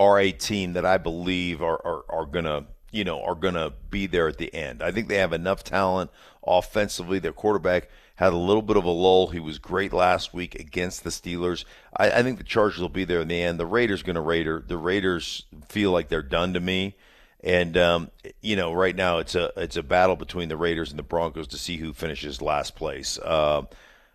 are 0.00 0.18
a 0.18 0.32
team 0.32 0.72
that 0.72 0.86
I 0.86 0.96
believe 0.96 1.60
are 1.62 1.80
are, 1.84 2.04
are 2.08 2.26
gonna, 2.26 2.64
you 2.90 3.04
know, 3.04 3.22
are 3.22 3.34
gonna 3.34 3.74
be 3.90 4.06
there 4.06 4.26
at 4.26 4.38
the 4.38 4.52
end. 4.52 4.82
I 4.82 4.90
think 4.90 5.08
they 5.08 5.16
have 5.16 5.34
enough 5.34 5.62
talent 5.62 6.10
offensively. 6.44 7.18
Their 7.18 7.34
quarterback 7.34 7.90
had 8.16 8.32
a 8.32 8.36
little 8.36 8.62
bit 8.62 8.78
of 8.78 8.84
a 8.84 8.90
lull. 8.90 9.28
He 9.28 9.40
was 9.40 9.58
great 9.58 9.92
last 9.92 10.32
week 10.32 10.54
against 10.54 11.04
the 11.04 11.10
Steelers. 11.10 11.64
I, 11.96 12.10
I 12.10 12.22
think 12.22 12.38
the 12.38 12.44
Chargers 12.44 12.80
will 12.80 12.88
be 12.88 13.04
there 13.04 13.20
in 13.20 13.28
the 13.28 13.42
end. 13.42 13.60
The 13.60 13.66
Raiders 13.66 14.02
to 14.02 14.20
Raider. 14.20 14.64
The 14.66 14.78
Raiders 14.78 15.44
feel 15.68 15.90
like 15.92 16.08
they're 16.08 16.22
done 16.22 16.54
to 16.54 16.60
me. 16.60 16.96
And 17.42 17.76
um, 17.76 18.10
you 18.40 18.56
know, 18.56 18.72
right 18.72 18.96
now 18.96 19.18
it's 19.18 19.34
a 19.34 19.52
it's 19.56 19.76
a 19.76 19.82
battle 19.82 20.16
between 20.16 20.48
the 20.48 20.56
Raiders 20.56 20.90
and 20.90 20.98
the 20.98 21.02
Broncos 21.02 21.46
to 21.48 21.58
see 21.58 21.76
who 21.76 21.92
finishes 21.92 22.40
last 22.40 22.74
place. 22.74 23.18
Uh, 23.18 23.62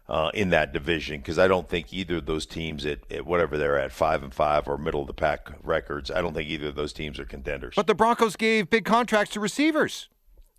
uh, 0.08 0.30
in 0.34 0.50
that 0.52 0.72
division 0.72 1.18
because 1.18 1.40
I 1.40 1.48
don't 1.48 1.68
think 1.68 1.92
either 1.92 2.18
of 2.18 2.26
those 2.26 2.46
teams 2.46 2.86
at, 2.86 3.00
at, 3.12 3.26
whatever 3.26 3.58
they're 3.58 3.80
at 3.80 3.92
five 3.92 4.24
and 4.24 4.34
five 4.34 4.68
or 4.68 4.78
middle 4.78 5.02
of 5.02 5.08
the 5.08 5.14
pack 5.14 5.50
records. 5.64 6.12
I 6.12 6.22
don't 6.22 6.34
think 6.34 6.50
either 6.50 6.68
of 6.68 6.76
those 6.76 6.94
teams 6.94 7.20
are 7.20 7.26
contenders. 7.26 7.74
But 7.76 7.88
the 7.88 7.96
Broncos 7.96 8.36
gave 8.36 8.70
big 8.70 8.86
contracts 8.86 9.34
to 9.34 9.40
receivers. 9.40 10.10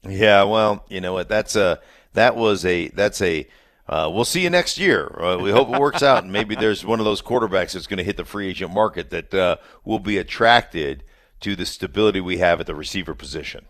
Yeah, 0.09 0.45
well, 0.45 0.85
you 0.89 1.01
know 1.01 1.13
what? 1.13 1.29
That's 1.29 1.57
a 1.57 1.81
that 2.15 2.37
was 2.37 2.65
a 2.65 2.89
that's 2.89 3.21
a. 3.23 3.47
Uh, 3.89 4.11
we'll 4.13 4.25
see 4.25 4.43
you 4.43 4.51
next 4.51 4.79
year. 4.79 5.07
Uh, 5.21 5.39
we 5.39 5.53
hope 5.53 5.73
it 5.73 5.81
works 5.81 6.03
out, 6.03 6.25
and 6.25 6.33
maybe 6.33 6.57
there's 6.57 6.85
one 6.85 6.99
of 6.99 7.05
those 7.05 7.23
quarterbacks 7.23 7.73
that's 7.73 7.87
going 7.87 7.99
to 7.99 8.05
hit 8.05 8.17
the 8.17 8.25
free 8.25 8.49
agent 8.49 8.75
market 8.75 9.11
that 9.11 9.33
uh, 9.33 9.57
will 9.85 10.01
be 10.01 10.19
attracted 10.19 11.05
to 11.39 11.55
the 11.55 11.65
stability 11.65 12.21
we 12.21 12.39
have 12.39 12.59
at 12.59 12.67
the 12.67 12.75
receiver 12.75 13.15
position. 13.15 13.67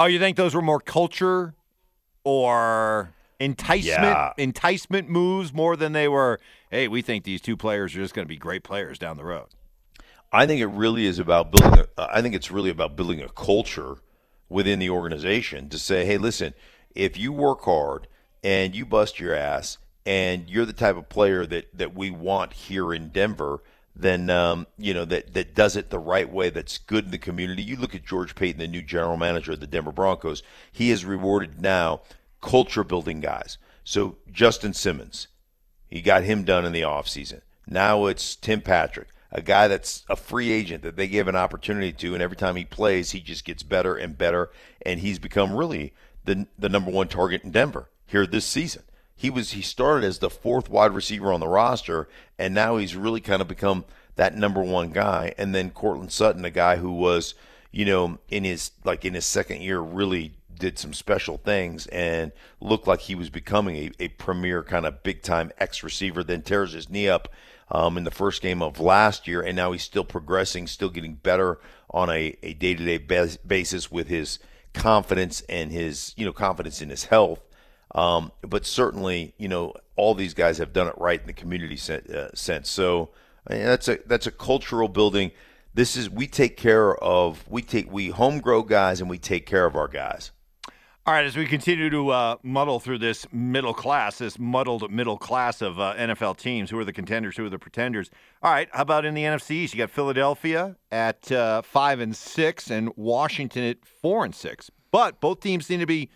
Oh, 0.00 0.06
you 0.06 0.18
think 0.18 0.36
those 0.36 0.52
were 0.52 0.62
more 0.62 0.80
culture 0.80 1.54
or 2.24 3.14
enticement 3.42 4.02
yeah. 4.02 4.32
enticement 4.38 5.08
moves 5.08 5.52
more 5.52 5.76
than 5.76 5.92
they 5.92 6.06
were 6.06 6.38
hey 6.70 6.86
we 6.86 7.02
think 7.02 7.24
these 7.24 7.40
two 7.40 7.56
players 7.56 7.94
are 7.94 7.98
just 7.98 8.14
going 8.14 8.24
to 8.24 8.28
be 8.28 8.36
great 8.36 8.62
players 8.62 8.98
down 8.98 9.16
the 9.16 9.24
road 9.24 9.46
i 10.32 10.46
think 10.46 10.60
it 10.60 10.66
really 10.66 11.06
is 11.06 11.18
about 11.18 11.50
building 11.50 11.84
a, 11.98 12.16
i 12.16 12.22
think 12.22 12.34
it's 12.34 12.50
really 12.50 12.70
about 12.70 12.96
building 12.96 13.20
a 13.20 13.28
culture 13.30 13.96
within 14.48 14.78
the 14.78 14.88
organization 14.88 15.68
to 15.68 15.78
say 15.78 16.04
hey 16.06 16.16
listen 16.16 16.54
if 16.94 17.18
you 17.18 17.32
work 17.32 17.62
hard 17.62 18.06
and 18.44 18.74
you 18.76 18.86
bust 18.86 19.18
your 19.18 19.34
ass 19.34 19.78
and 20.06 20.48
you're 20.48 20.66
the 20.66 20.72
type 20.72 20.96
of 20.96 21.08
player 21.08 21.44
that 21.44 21.66
that 21.76 21.94
we 21.94 22.10
want 22.10 22.52
here 22.52 22.92
in 22.94 23.08
denver 23.08 23.60
then 23.94 24.30
um, 24.30 24.66
you 24.78 24.94
know 24.94 25.04
that 25.04 25.34
that 25.34 25.54
does 25.54 25.76
it 25.76 25.90
the 25.90 25.98
right 25.98 26.30
way. 26.30 26.48
That's 26.48 26.78
good 26.78 27.04
in 27.04 27.10
the 27.10 27.18
community. 27.18 27.62
You 27.62 27.76
look 27.76 27.94
at 27.94 28.06
George 28.06 28.34
Paton, 28.34 28.58
the 28.58 28.66
new 28.66 28.80
general 28.80 29.18
manager 29.18 29.52
of 29.52 29.60
the 29.60 29.66
Denver 29.66 29.92
Broncos. 29.92 30.42
He 30.70 30.90
is 30.90 31.04
rewarded 31.04 31.60
now 31.60 32.00
culture 32.42 32.84
building 32.84 33.20
guys. 33.20 33.56
So 33.84 34.18
Justin 34.30 34.74
Simmons, 34.74 35.28
he 35.88 36.02
got 36.02 36.24
him 36.24 36.44
done 36.44 36.66
in 36.66 36.72
the 36.72 36.82
offseason. 36.82 37.40
Now 37.66 38.06
it's 38.06 38.36
Tim 38.36 38.60
Patrick, 38.60 39.08
a 39.30 39.40
guy 39.40 39.68
that's 39.68 40.04
a 40.10 40.16
free 40.16 40.50
agent 40.52 40.82
that 40.82 40.96
they 40.96 41.08
give 41.08 41.28
an 41.28 41.36
opportunity 41.36 41.92
to, 41.92 42.12
and 42.12 42.22
every 42.22 42.36
time 42.36 42.56
he 42.56 42.64
plays, 42.64 43.12
he 43.12 43.20
just 43.20 43.44
gets 43.44 43.62
better 43.62 43.96
and 43.96 44.18
better, 44.18 44.50
and 44.84 45.00
he's 45.00 45.18
become 45.18 45.54
really 45.54 45.94
the 46.24 46.46
the 46.58 46.68
number 46.68 46.90
one 46.90 47.08
target 47.08 47.42
in 47.42 47.50
Denver 47.50 47.90
here 48.06 48.26
this 48.26 48.44
season. 48.44 48.82
He 49.14 49.30
was 49.30 49.52
he 49.52 49.62
started 49.62 50.06
as 50.06 50.18
the 50.18 50.30
fourth 50.30 50.68
wide 50.68 50.92
receiver 50.92 51.32
on 51.32 51.40
the 51.40 51.48
roster, 51.48 52.08
and 52.38 52.54
now 52.54 52.76
he's 52.76 52.96
really 52.96 53.20
kind 53.20 53.40
of 53.40 53.48
become 53.48 53.84
that 54.16 54.36
number 54.36 54.62
one 54.62 54.90
guy. 54.90 55.34
And 55.38 55.54
then 55.54 55.70
Courtland 55.70 56.12
Sutton, 56.12 56.44
a 56.44 56.50
guy 56.50 56.76
who 56.76 56.92
was, 56.92 57.34
you 57.70 57.84
know, 57.84 58.18
in 58.28 58.44
his 58.44 58.72
like 58.84 59.04
in 59.04 59.14
his 59.14 59.26
second 59.26 59.62
year, 59.62 59.80
really 59.80 60.34
did 60.58 60.78
some 60.78 60.92
special 60.92 61.38
things 61.38 61.86
and 61.88 62.32
looked 62.60 62.86
like 62.86 63.00
he 63.00 63.14
was 63.14 63.30
becoming 63.30 63.76
a, 63.76 63.90
a 64.04 64.08
premier 64.08 64.62
kind 64.62 64.86
of 64.86 65.02
big 65.02 65.22
time 65.22 65.52
X 65.58 65.82
receiver. 65.82 66.22
Then 66.22 66.42
tears 66.42 66.72
his 66.72 66.88
knee 66.88 67.08
up 67.08 67.28
um, 67.70 67.96
in 67.96 68.04
the 68.04 68.10
first 68.10 68.42
game 68.42 68.62
of 68.62 68.78
last 68.80 69.26
year, 69.26 69.40
and 69.40 69.56
now 69.56 69.72
he's 69.72 69.82
still 69.82 70.04
progressing, 70.04 70.66
still 70.66 70.90
getting 70.90 71.14
better 71.14 71.58
on 71.90 72.10
a 72.10 72.32
day 72.32 72.74
to 72.74 72.84
day 72.84 72.98
basis 72.98 73.90
with 73.90 74.08
his 74.08 74.38
confidence 74.74 75.42
and 75.48 75.70
his 75.70 76.14
you 76.16 76.24
know 76.24 76.32
confidence 76.32 76.80
in 76.80 76.90
his 76.90 77.04
health. 77.04 77.40
Um, 77.94 78.32
but 78.40 78.64
certainly, 78.64 79.34
you 79.36 79.48
know, 79.48 79.74
all 79.96 80.14
these 80.14 80.34
guys 80.34 80.58
have 80.58 80.72
done 80.72 80.88
it 80.88 80.94
right 80.96 81.20
in 81.20 81.26
the 81.26 81.32
community 81.32 81.78
uh, 81.92 82.28
sense. 82.34 82.70
So 82.70 83.10
I 83.46 83.54
mean, 83.54 83.64
that's 83.64 83.88
a 83.88 83.98
that's 84.06 84.26
a 84.26 84.30
cultural 84.30 84.88
building. 84.88 85.32
This 85.74 85.96
is 85.96 86.08
we 86.08 86.26
take 86.26 86.56
care 86.56 86.94
of 86.96 87.44
we 87.48 87.62
take 87.62 87.90
we 87.90 88.08
home 88.08 88.40
grow 88.40 88.62
guys 88.62 89.00
and 89.00 89.08
we 89.08 89.18
take 89.18 89.46
care 89.46 89.66
of 89.66 89.76
our 89.76 89.88
guys. 89.88 90.30
All 91.04 91.12
right, 91.12 91.26
as 91.26 91.36
we 91.36 91.46
continue 91.46 91.90
to 91.90 92.10
uh, 92.10 92.36
muddle 92.44 92.78
through 92.78 92.98
this 92.98 93.26
middle 93.32 93.74
class, 93.74 94.18
this 94.18 94.38
muddled 94.38 94.88
middle 94.88 95.18
class 95.18 95.60
of 95.60 95.80
uh, 95.80 95.94
NFL 95.96 96.36
teams, 96.36 96.70
who 96.70 96.78
are 96.78 96.84
the 96.84 96.92
contenders, 96.92 97.36
who 97.36 97.44
are 97.44 97.50
the 97.50 97.58
pretenders? 97.58 98.08
All 98.40 98.52
right, 98.52 98.68
how 98.70 98.82
about 98.82 99.04
in 99.04 99.14
the 99.14 99.24
NFC 99.24 99.50
East? 99.50 99.74
You 99.74 99.78
got 99.78 99.90
Philadelphia 99.90 100.76
at 100.92 101.32
uh, 101.32 101.62
five 101.62 101.98
and 101.98 102.14
six, 102.14 102.70
and 102.70 102.92
Washington 102.96 103.64
at 103.64 103.84
four 103.84 104.24
and 104.24 104.32
six. 104.32 104.70
But 104.92 105.20
both 105.20 105.40
teams 105.40 105.66
seem 105.66 105.80
to 105.80 105.86
be 105.86 106.08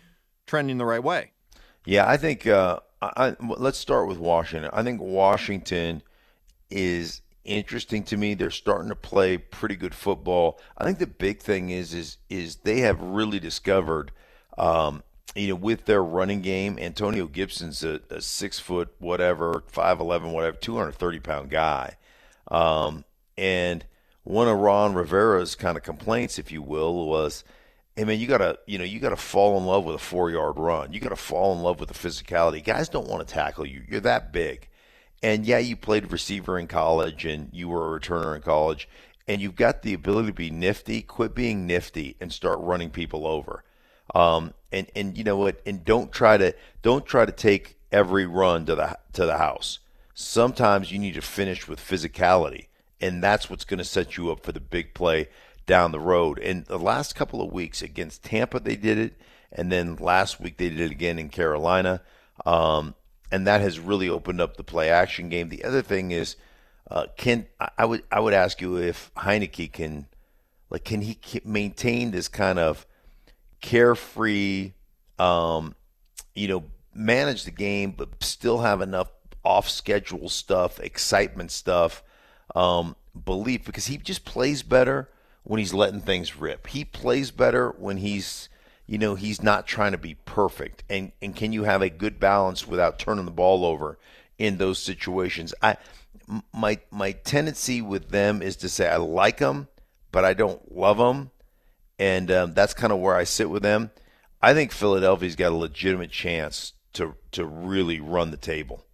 trending 0.45 0.77
the 0.77 0.85
right 0.85 1.03
way. 1.03 1.33
Yeah, 1.85 2.07
I 2.07 2.15
think. 2.15 2.47
Uh, 2.47 2.79
I, 3.01 3.35
let's 3.41 3.77
start 3.77 4.07
with 4.07 4.19
Washington. 4.19 4.69
I 4.71 4.83
think 4.83 5.01
Washington 5.01 6.01
is 6.69 7.23
interesting 7.43 8.03
to 8.03 8.15
me. 8.15 8.35
They're 8.35 8.51
starting 8.51 8.87
to 8.87 8.95
play 8.95 9.37
pretty 9.37 9.75
good 9.75 9.93
football. 9.93 10.61
I 10.77 10.85
think 10.85 10.99
the 10.99 11.07
big 11.07 11.41
thing 11.41 11.71
is 11.71 11.93
is 11.93 12.19
is 12.29 12.55
they 12.63 12.79
have 12.79 13.01
really 13.01 13.41
discovered 13.41 14.13
um, 14.57 15.03
you 15.35 15.49
know, 15.49 15.55
with 15.55 15.85
their 15.85 16.03
running 16.03 16.41
game, 16.41 16.79
Antonio 16.79 17.27
Gibson's 17.27 17.83
a, 17.83 18.01
a 18.09 18.21
six 18.21 18.59
foot 18.59 18.89
whatever, 18.99 19.63
five 19.67 19.99
eleven 19.99 20.31
whatever, 20.31 20.57
two 20.57 20.77
hundred 20.77 20.93
thirty 20.95 21.19
pound 21.19 21.49
guy, 21.49 21.95
um, 22.49 23.05
and 23.37 23.85
one 24.23 24.47
of 24.47 24.57
Ron 24.57 24.93
Rivera's 24.93 25.55
kind 25.55 25.77
of 25.77 25.83
complaints, 25.83 26.39
if 26.39 26.51
you 26.51 26.61
will, 26.61 27.07
was, 27.07 27.43
"Hey 27.95 28.03
man, 28.03 28.19
you 28.19 28.27
gotta, 28.27 28.59
you 28.65 28.77
know, 28.77 28.83
you 28.83 28.99
gotta 28.99 29.15
fall 29.15 29.57
in 29.57 29.65
love 29.65 29.85
with 29.85 29.95
a 29.95 29.99
four 29.99 30.31
yard 30.31 30.57
run. 30.57 30.91
You 30.93 30.99
gotta 30.99 31.15
fall 31.15 31.53
in 31.53 31.61
love 31.61 31.79
with 31.79 31.89
the 31.89 31.95
physicality. 31.95 32.63
Guys 32.63 32.89
don't 32.89 33.07
want 33.07 33.27
to 33.27 33.33
tackle 33.33 33.65
you. 33.65 33.83
You're 33.87 34.01
that 34.01 34.31
big." 34.33 34.69
And 35.23 35.45
yeah, 35.45 35.57
you 35.57 35.75
played 35.75 36.11
receiver 36.11 36.59
in 36.59 36.67
college 36.67 37.25
and 37.25 37.49
you 37.51 37.69
were 37.69 37.95
a 37.95 37.99
returner 37.99 38.35
in 38.35 38.41
college, 38.43 38.87
and 39.27 39.41
you've 39.41 39.55
got 39.55 39.81
the 39.81 39.93
ability 39.93 40.27
to 40.27 40.33
be 40.33 40.51
nifty. 40.51 41.01
Quit 41.01 41.33
being 41.33 41.65
nifty 41.65 42.15
and 42.21 42.31
start 42.31 42.59
running 42.59 42.89
people 42.91 43.25
over. 43.25 43.63
Um, 44.15 44.53
and 44.71 44.87
and 44.95 45.17
you 45.17 45.23
know 45.23 45.37
what? 45.37 45.61
And 45.65 45.83
don't 45.83 46.11
try 46.11 46.37
to 46.37 46.53
don't 46.81 47.05
try 47.05 47.25
to 47.25 47.31
take 47.31 47.77
every 47.91 48.25
run 48.25 48.65
to 48.65 48.75
the 48.75 48.97
to 49.13 49.25
the 49.25 49.37
house. 49.37 49.79
Sometimes 50.13 50.91
you 50.91 50.99
need 50.99 51.13
to 51.13 51.21
finish 51.21 51.67
with 51.67 51.79
physicality, 51.79 52.67
and 52.99 53.23
that's 53.23 53.49
what's 53.49 53.65
going 53.65 53.77
to 53.77 53.83
set 53.83 54.17
you 54.17 54.31
up 54.31 54.43
for 54.43 54.51
the 54.51 54.59
big 54.59 54.93
play 54.93 55.29
down 55.65 55.91
the 55.91 55.99
road. 55.99 56.39
And 56.39 56.65
the 56.65 56.79
last 56.79 57.15
couple 57.15 57.41
of 57.41 57.51
weeks 57.51 57.81
against 57.81 58.23
Tampa, 58.23 58.59
they 58.59 58.75
did 58.75 58.97
it, 58.97 59.21
and 59.51 59.71
then 59.71 59.95
last 59.97 60.39
week 60.39 60.57
they 60.57 60.69
did 60.69 60.79
it 60.79 60.91
again 60.91 61.19
in 61.19 61.29
Carolina, 61.29 62.01
um, 62.45 62.95
and 63.31 63.45
that 63.45 63.61
has 63.61 63.79
really 63.79 64.09
opened 64.09 64.41
up 64.41 64.57
the 64.57 64.63
play 64.63 64.89
action 64.89 65.29
game. 65.29 65.49
The 65.49 65.63
other 65.63 65.81
thing 65.81 66.11
is, 66.11 66.35
uh, 66.89 67.07
can 67.17 67.45
I 67.77 67.85
would 67.85 68.03
I 68.11 68.19
would 68.19 68.33
ask 68.33 68.61
you 68.61 68.77
if 68.77 69.11
Heinicke 69.15 69.71
can, 69.71 70.07
like, 70.69 70.83
can 70.83 71.01
he 71.01 71.19
maintain 71.43 72.11
this 72.11 72.27
kind 72.27 72.57
of 72.57 72.85
carefree, 73.61 74.73
um, 75.19 75.75
you 76.35 76.47
know, 76.47 76.63
manage 76.93 77.43
the 77.43 77.51
game, 77.51 77.91
but 77.91 78.23
still 78.23 78.59
have 78.59 78.81
enough 78.81 79.11
off 79.43 79.69
schedule 79.69 80.29
stuff, 80.29 80.79
excitement 80.79 81.51
stuff, 81.51 82.03
um, 82.55 82.95
belief, 83.25 83.65
because 83.65 83.87
he 83.87 83.97
just 83.97 84.25
plays 84.25 84.63
better 84.63 85.09
when 85.43 85.59
he's 85.59 85.73
letting 85.73 86.01
things 86.01 86.35
rip. 86.35 86.67
He 86.67 86.83
plays 86.83 87.31
better 87.31 87.69
when 87.77 87.97
he's, 87.97 88.49
you 88.85 88.97
know, 88.97 89.15
he's 89.15 89.41
not 89.41 89.65
trying 89.65 89.93
to 89.93 89.97
be 89.97 90.15
perfect. 90.25 90.83
And, 90.89 91.13
and 91.21 91.35
can 91.35 91.53
you 91.53 91.63
have 91.63 91.81
a 91.81 91.89
good 91.89 92.19
balance 92.19 92.67
without 92.67 92.99
turning 92.99 93.25
the 93.25 93.31
ball 93.31 93.65
over 93.65 93.97
in 94.37 94.57
those 94.57 94.79
situations? 94.79 95.53
I, 95.61 95.77
my, 96.53 96.79
my 96.91 97.13
tendency 97.13 97.81
with 97.81 98.09
them 98.09 98.41
is 98.41 98.57
to 98.57 98.69
say 98.69 98.89
I 98.89 98.97
like 98.97 99.37
them, 99.37 99.69
but 100.11 100.25
I 100.25 100.33
don't 100.33 100.75
love 100.75 100.97
them 100.97 101.31
and 101.99 102.31
um, 102.31 102.53
that's 102.53 102.73
kind 102.73 102.93
of 102.93 102.99
where 102.99 103.15
I 103.15 103.23
sit 103.23 103.49
with 103.49 103.63
them. 103.63 103.91
I 104.41 104.53
think 104.53 104.71
Philadelphia's 104.71 105.35
got 105.35 105.51
a 105.51 105.55
legitimate 105.55 106.11
chance 106.11 106.73
to 106.93 107.15
to 107.31 107.45
really 107.45 107.99
run 107.99 108.31
the 108.31 108.37
table. 108.37 108.85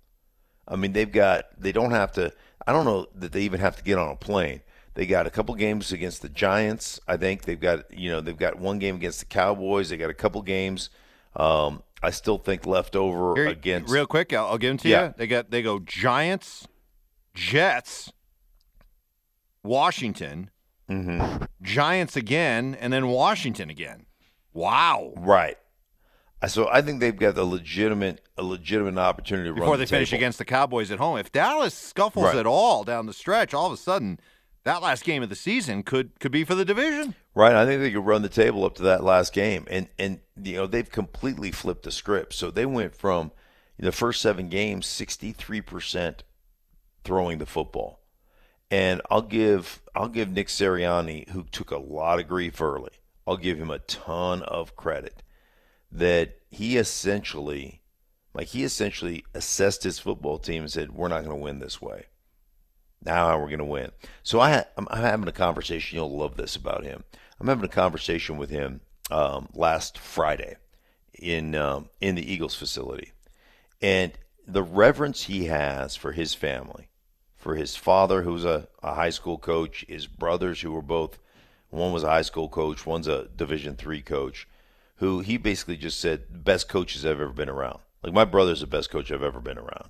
I 0.67 0.75
mean, 0.75 0.93
they've 0.93 1.11
got 1.11 1.45
they 1.59 1.71
don't 1.71 1.91
have 1.91 2.11
to. 2.13 2.31
I 2.65 2.71
don't 2.71 2.85
know 2.85 3.07
that 3.15 3.33
they 3.33 3.41
even 3.41 3.59
have 3.59 3.75
to 3.75 3.83
get 3.83 3.97
on 3.97 4.09
a 4.09 4.15
plane. 4.15 4.61
They 4.93 5.05
got 5.05 5.27
a 5.27 5.29
couple 5.29 5.55
games 5.55 5.91
against 5.91 6.21
the 6.21 6.29
Giants. 6.29 6.99
I 7.07 7.17
think 7.17 7.43
they've 7.43 7.59
got 7.59 7.91
you 7.93 8.11
know 8.11 8.21
they've 8.21 8.37
got 8.37 8.57
one 8.57 8.79
game 8.79 8.95
against 8.95 9.19
the 9.19 9.25
Cowboys. 9.25 9.89
They 9.89 9.97
got 9.97 10.09
a 10.09 10.13
couple 10.13 10.41
games. 10.41 10.89
Um, 11.35 11.83
I 12.01 12.11
still 12.11 12.37
think 12.37 12.65
left 12.65 12.95
over 12.95 13.35
Here, 13.35 13.47
against. 13.47 13.91
Real 13.91 14.05
quick, 14.05 14.33
I'll, 14.33 14.47
I'll 14.47 14.57
give 14.57 14.69
them 14.69 14.77
to 14.79 14.89
yeah. 14.89 15.07
you. 15.07 15.13
They 15.17 15.27
got 15.27 15.51
they 15.51 15.61
go 15.61 15.79
Giants, 15.79 16.67
Jets, 17.33 18.11
Washington, 19.63 20.51
Mm-hmm. 20.89 21.45
Giants 21.61 22.15
again, 22.15 22.75
and 22.79 22.91
then 22.91 23.07
Washington 23.07 23.69
again. 23.69 24.05
Wow. 24.53 25.13
Right. 25.17 25.57
So 26.47 26.67
I 26.69 26.81
think 26.81 26.99
they've 26.99 27.17
got 27.17 27.37
a 27.37 27.43
legitimate 27.43 28.21
a 28.37 28.43
legitimate 28.43 28.99
opportunity 28.99 29.47
to 29.47 29.53
run 29.53 29.61
before 29.61 29.77
they 29.77 29.85
the 29.85 29.89
finish 29.89 30.11
against 30.11 30.37
the 30.37 30.45
Cowboys 30.45 30.91
at 30.91 30.99
home. 30.99 31.17
If 31.17 31.31
Dallas 31.31 31.73
scuffles 31.73 32.25
right. 32.25 32.35
at 32.35 32.45
all 32.45 32.83
down 32.83 33.05
the 33.05 33.13
stretch, 33.13 33.53
all 33.53 33.67
of 33.67 33.73
a 33.73 33.77
sudden 33.77 34.19
that 34.65 34.81
last 34.81 35.03
game 35.05 35.23
of 35.23 35.29
the 35.29 35.35
season 35.35 35.83
could 35.83 36.19
could 36.19 36.31
be 36.31 36.43
for 36.43 36.55
the 36.55 36.65
division. 36.65 37.15
Right. 37.33 37.55
I 37.55 37.65
think 37.65 37.81
they 37.81 37.91
could 37.91 38.05
run 38.05 38.21
the 38.21 38.29
table 38.29 38.65
up 38.65 38.75
to 38.75 38.83
that 38.83 39.03
last 39.03 39.31
game, 39.31 39.65
and 39.69 39.87
and 39.97 40.19
you 40.41 40.55
know 40.55 40.67
they've 40.67 40.89
completely 40.89 41.51
flipped 41.51 41.83
the 41.83 41.91
script. 41.91 42.33
So 42.33 42.51
they 42.51 42.65
went 42.65 42.93
from 42.95 43.31
the 43.79 43.91
first 43.91 44.21
seven 44.21 44.49
games, 44.49 44.85
63% 44.85 46.19
throwing 47.03 47.37
the 47.37 47.45
football. 47.45 47.99
And 48.71 49.01
I'll 49.09 49.21
give 49.21 49.81
I'll 49.95 50.07
give 50.07 50.31
Nick 50.31 50.47
Sirianni, 50.47 51.29
who 51.29 51.43
took 51.43 51.71
a 51.71 51.77
lot 51.77 52.19
of 52.19 52.27
grief 52.27 52.59
early, 52.59 52.91
I'll 53.27 53.37
give 53.37 53.57
him 53.57 53.69
a 53.69 53.79
ton 53.79 54.41
of 54.43 54.75
credit 54.75 55.21
that 55.91 56.39
he 56.49 56.77
essentially 56.77 57.81
like 58.33 58.47
he 58.47 58.63
essentially 58.63 59.23
assessed 59.33 59.83
his 59.83 59.99
football 59.99 60.39
team 60.39 60.63
and 60.63 60.71
said, 60.71 60.91
"We're 60.91 61.07
not 61.07 61.23
going 61.23 61.37
to 61.37 61.43
win 61.43 61.59
this 61.59 61.81
way. 61.81 62.05
Now 63.03 63.37
we're 63.37 63.47
going 63.47 63.59
to 63.59 63.65
win." 63.65 63.91
So 64.23 64.39
I, 64.39 64.65
I'm, 64.77 64.87
I'm, 64.89 65.01
having 65.01 65.27
a 65.27 65.33
conversation. 65.33 65.97
You'll 65.97 66.17
love 66.17 66.35
this 66.35 66.55
about 66.55 66.83
him. 66.83 67.03
I'm 67.39 67.47
having 67.47 67.65
a 67.65 67.69
conversation 67.69 68.37
with 68.37 68.49
him 68.49 68.81
um, 69.11 69.49
last 69.53 69.99
Friday 69.99 70.55
in 71.13 71.53
um, 71.53 71.89
in 72.01 72.15
the 72.15 72.31
Eagles 72.31 72.55
facility, 72.55 73.11
and 73.81 74.13
the 74.47 74.63
reverence 74.63 75.23
he 75.23 75.45
has 75.45 75.95
for 75.95 76.11
his 76.11 76.33
family, 76.33 76.89
for 77.43 77.55
his 77.55 77.75
father, 77.75 78.21
who's 78.21 78.45
a, 78.45 78.69
a 78.81 78.93
high 78.93 79.09
school 79.09 79.37
coach, 79.37 79.83
his 79.89 80.07
brothers, 80.07 80.61
who 80.61 80.71
were 80.71 80.81
both 80.81 81.19
one 81.71 81.91
was 81.91 82.03
a 82.03 82.09
high 82.09 82.21
school 82.21 82.47
coach, 82.47 82.85
one's 82.85 83.07
a 83.07 83.27
Division 83.35 83.75
three 83.75 84.01
coach, 84.01 84.47
who 84.97 85.19
he 85.19 85.37
basically 85.37 85.75
just 85.75 85.99
said 85.99 86.45
best 86.45 86.69
coaches 86.69 87.05
I've 87.05 87.19
ever 87.19 87.33
been 87.33 87.49
around. 87.49 87.79
Like 88.01 88.13
my 88.13 88.23
brother's 88.23 88.61
the 88.61 88.67
best 88.67 88.89
coach 88.89 89.11
I've 89.11 89.23
ever 89.23 89.41
been 89.41 89.57
around, 89.57 89.89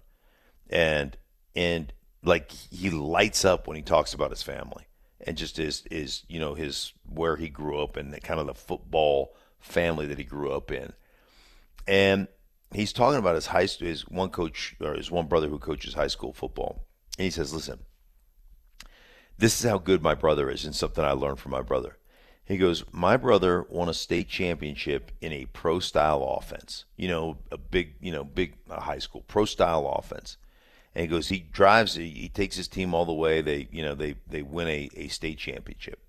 and 0.68 1.16
and 1.56 1.94
like 2.24 2.52
he 2.72 2.90
lights 2.90 3.46
up 3.46 3.68
when 3.68 3.78
he 3.78 3.84
talks 3.84 4.16
about 4.16 4.32
his 4.32 4.42
family 4.42 4.86
and 5.22 5.38
just 5.38 5.60
is 5.60 5.84
is 5.92 6.24
you 6.28 6.40
know 6.40 6.56
his 6.56 6.94
where 7.08 7.36
he 7.36 7.50
grew 7.50 7.80
up 7.84 7.98
and 7.98 8.20
kind 8.24 8.40
of 8.40 8.48
the 8.48 8.56
football 8.56 9.36
family 9.60 10.08
that 10.08 10.18
he 10.18 10.24
grew 10.24 10.52
up 10.52 10.72
in, 10.72 10.94
and 11.88 12.28
he's 12.74 12.94
talking 12.94 13.20
about 13.20 13.36
his 13.36 13.48
high 13.48 13.68
school 13.68 13.88
his 13.88 14.08
one 14.08 14.30
coach 14.30 14.76
or 14.82 14.96
his 14.96 15.12
one 15.12 15.28
brother 15.28 15.50
who 15.50 15.60
coaches 15.60 15.94
high 15.94 16.08
school 16.08 16.34
football, 16.34 16.88
and 17.18 17.26
he 17.26 17.32
says, 17.32 17.54
listen. 17.54 17.80
This 19.38 19.60
is 19.60 19.70
how 19.70 19.80
good 19.80 20.04
my 20.04 20.14
brother 20.14 20.50
is, 20.50 20.64
and 20.64 20.76
something 20.76 21.04
I 21.04 21.12
learned 21.12 21.40
from 21.40 21.52
my 21.52 21.64
brother. 21.64 21.98
He 22.46 22.58
goes, 22.58 22.84
My 22.92 23.18
brother 23.18 23.66
won 23.70 23.90
a 23.90 23.94
state 23.94 24.28
championship 24.28 25.12
in 25.22 25.32
a 25.32 25.46
pro 25.46 25.80
style 25.80 26.24
offense. 26.38 26.86
You 26.98 27.08
know, 27.08 27.38
a 27.52 27.58
big, 27.58 27.96
you 28.02 28.12
know, 28.12 28.24
big 28.24 28.56
uh, 28.70 28.82
high 28.82 29.00
school 29.00 29.24
pro 29.28 29.46
style 29.46 29.88
offense. 29.88 30.38
And 30.94 31.02
he 31.02 31.08
goes, 31.08 31.30
he 31.30 31.40
drives, 31.40 31.96
he, 31.96 32.10
he 32.10 32.30
takes 32.30 32.56
his 32.56 32.68
team 32.68 32.94
all 32.94 33.06
the 33.06 33.14
way. 33.14 33.42
They, 33.42 33.68
you 33.72 33.82
know, 33.82 33.96
they 33.96 34.16
they 34.28 34.42
win 34.42 34.68
a, 34.68 34.90
a 34.96 35.08
state 35.08 35.38
championship. 35.38 36.00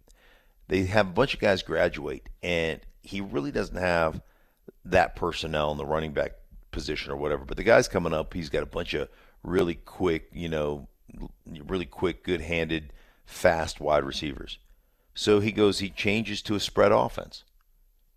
They 0.68 0.84
have 0.84 1.08
a 1.08 1.12
bunch 1.12 1.34
of 1.34 1.40
guys 1.40 1.62
graduate, 1.62 2.28
and 2.42 2.80
he 3.02 3.20
really 3.20 3.52
doesn't 3.52 3.76
have 3.76 4.20
that 4.84 5.14
personnel 5.14 5.70
in 5.72 5.78
the 5.78 5.86
running 5.86 6.12
back 6.12 6.32
position 6.70 7.12
or 7.12 7.16
whatever. 7.16 7.44
But 7.44 7.58
the 7.58 7.64
guy's 7.64 7.86
coming 7.86 8.12
up, 8.14 8.34
he's 8.34 8.48
got 8.48 8.62
a 8.62 8.66
bunch 8.66 8.94
of 8.94 9.08
really 9.42 9.74
quick, 9.74 10.30
you 10.32 10.48
know, 10.48 10.88
really 11.46 11.86
quick, 11.86 12.24
good 12.24 12.40
handed, 12.40 12.92
fast 13.26 13.80
wide 13.80 14.04
receivers. 14.04 14.58
So 15.14 15.40
he 15.40 15.52
goes, 15.52 15.78
he 15.78 15.90
changes 15.90 16.42
to 16.42 16.54
a 16.54 16.60
spread 16.60 16.92
offense. 16.92 17.44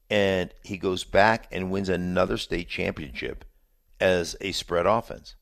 And 0.10 0.53
he 0.63 0.77
goes 0.77 1.03
back 1.03 1.48
and 1.51 1.72
wins 1.72 1.89
another 1.89 2.38
state 2.38 2.70
championship 2.70 3.46
as 4.00 4.36
a 4.41 4.51
spread 4.51 4.86
offense. 4.86 5.36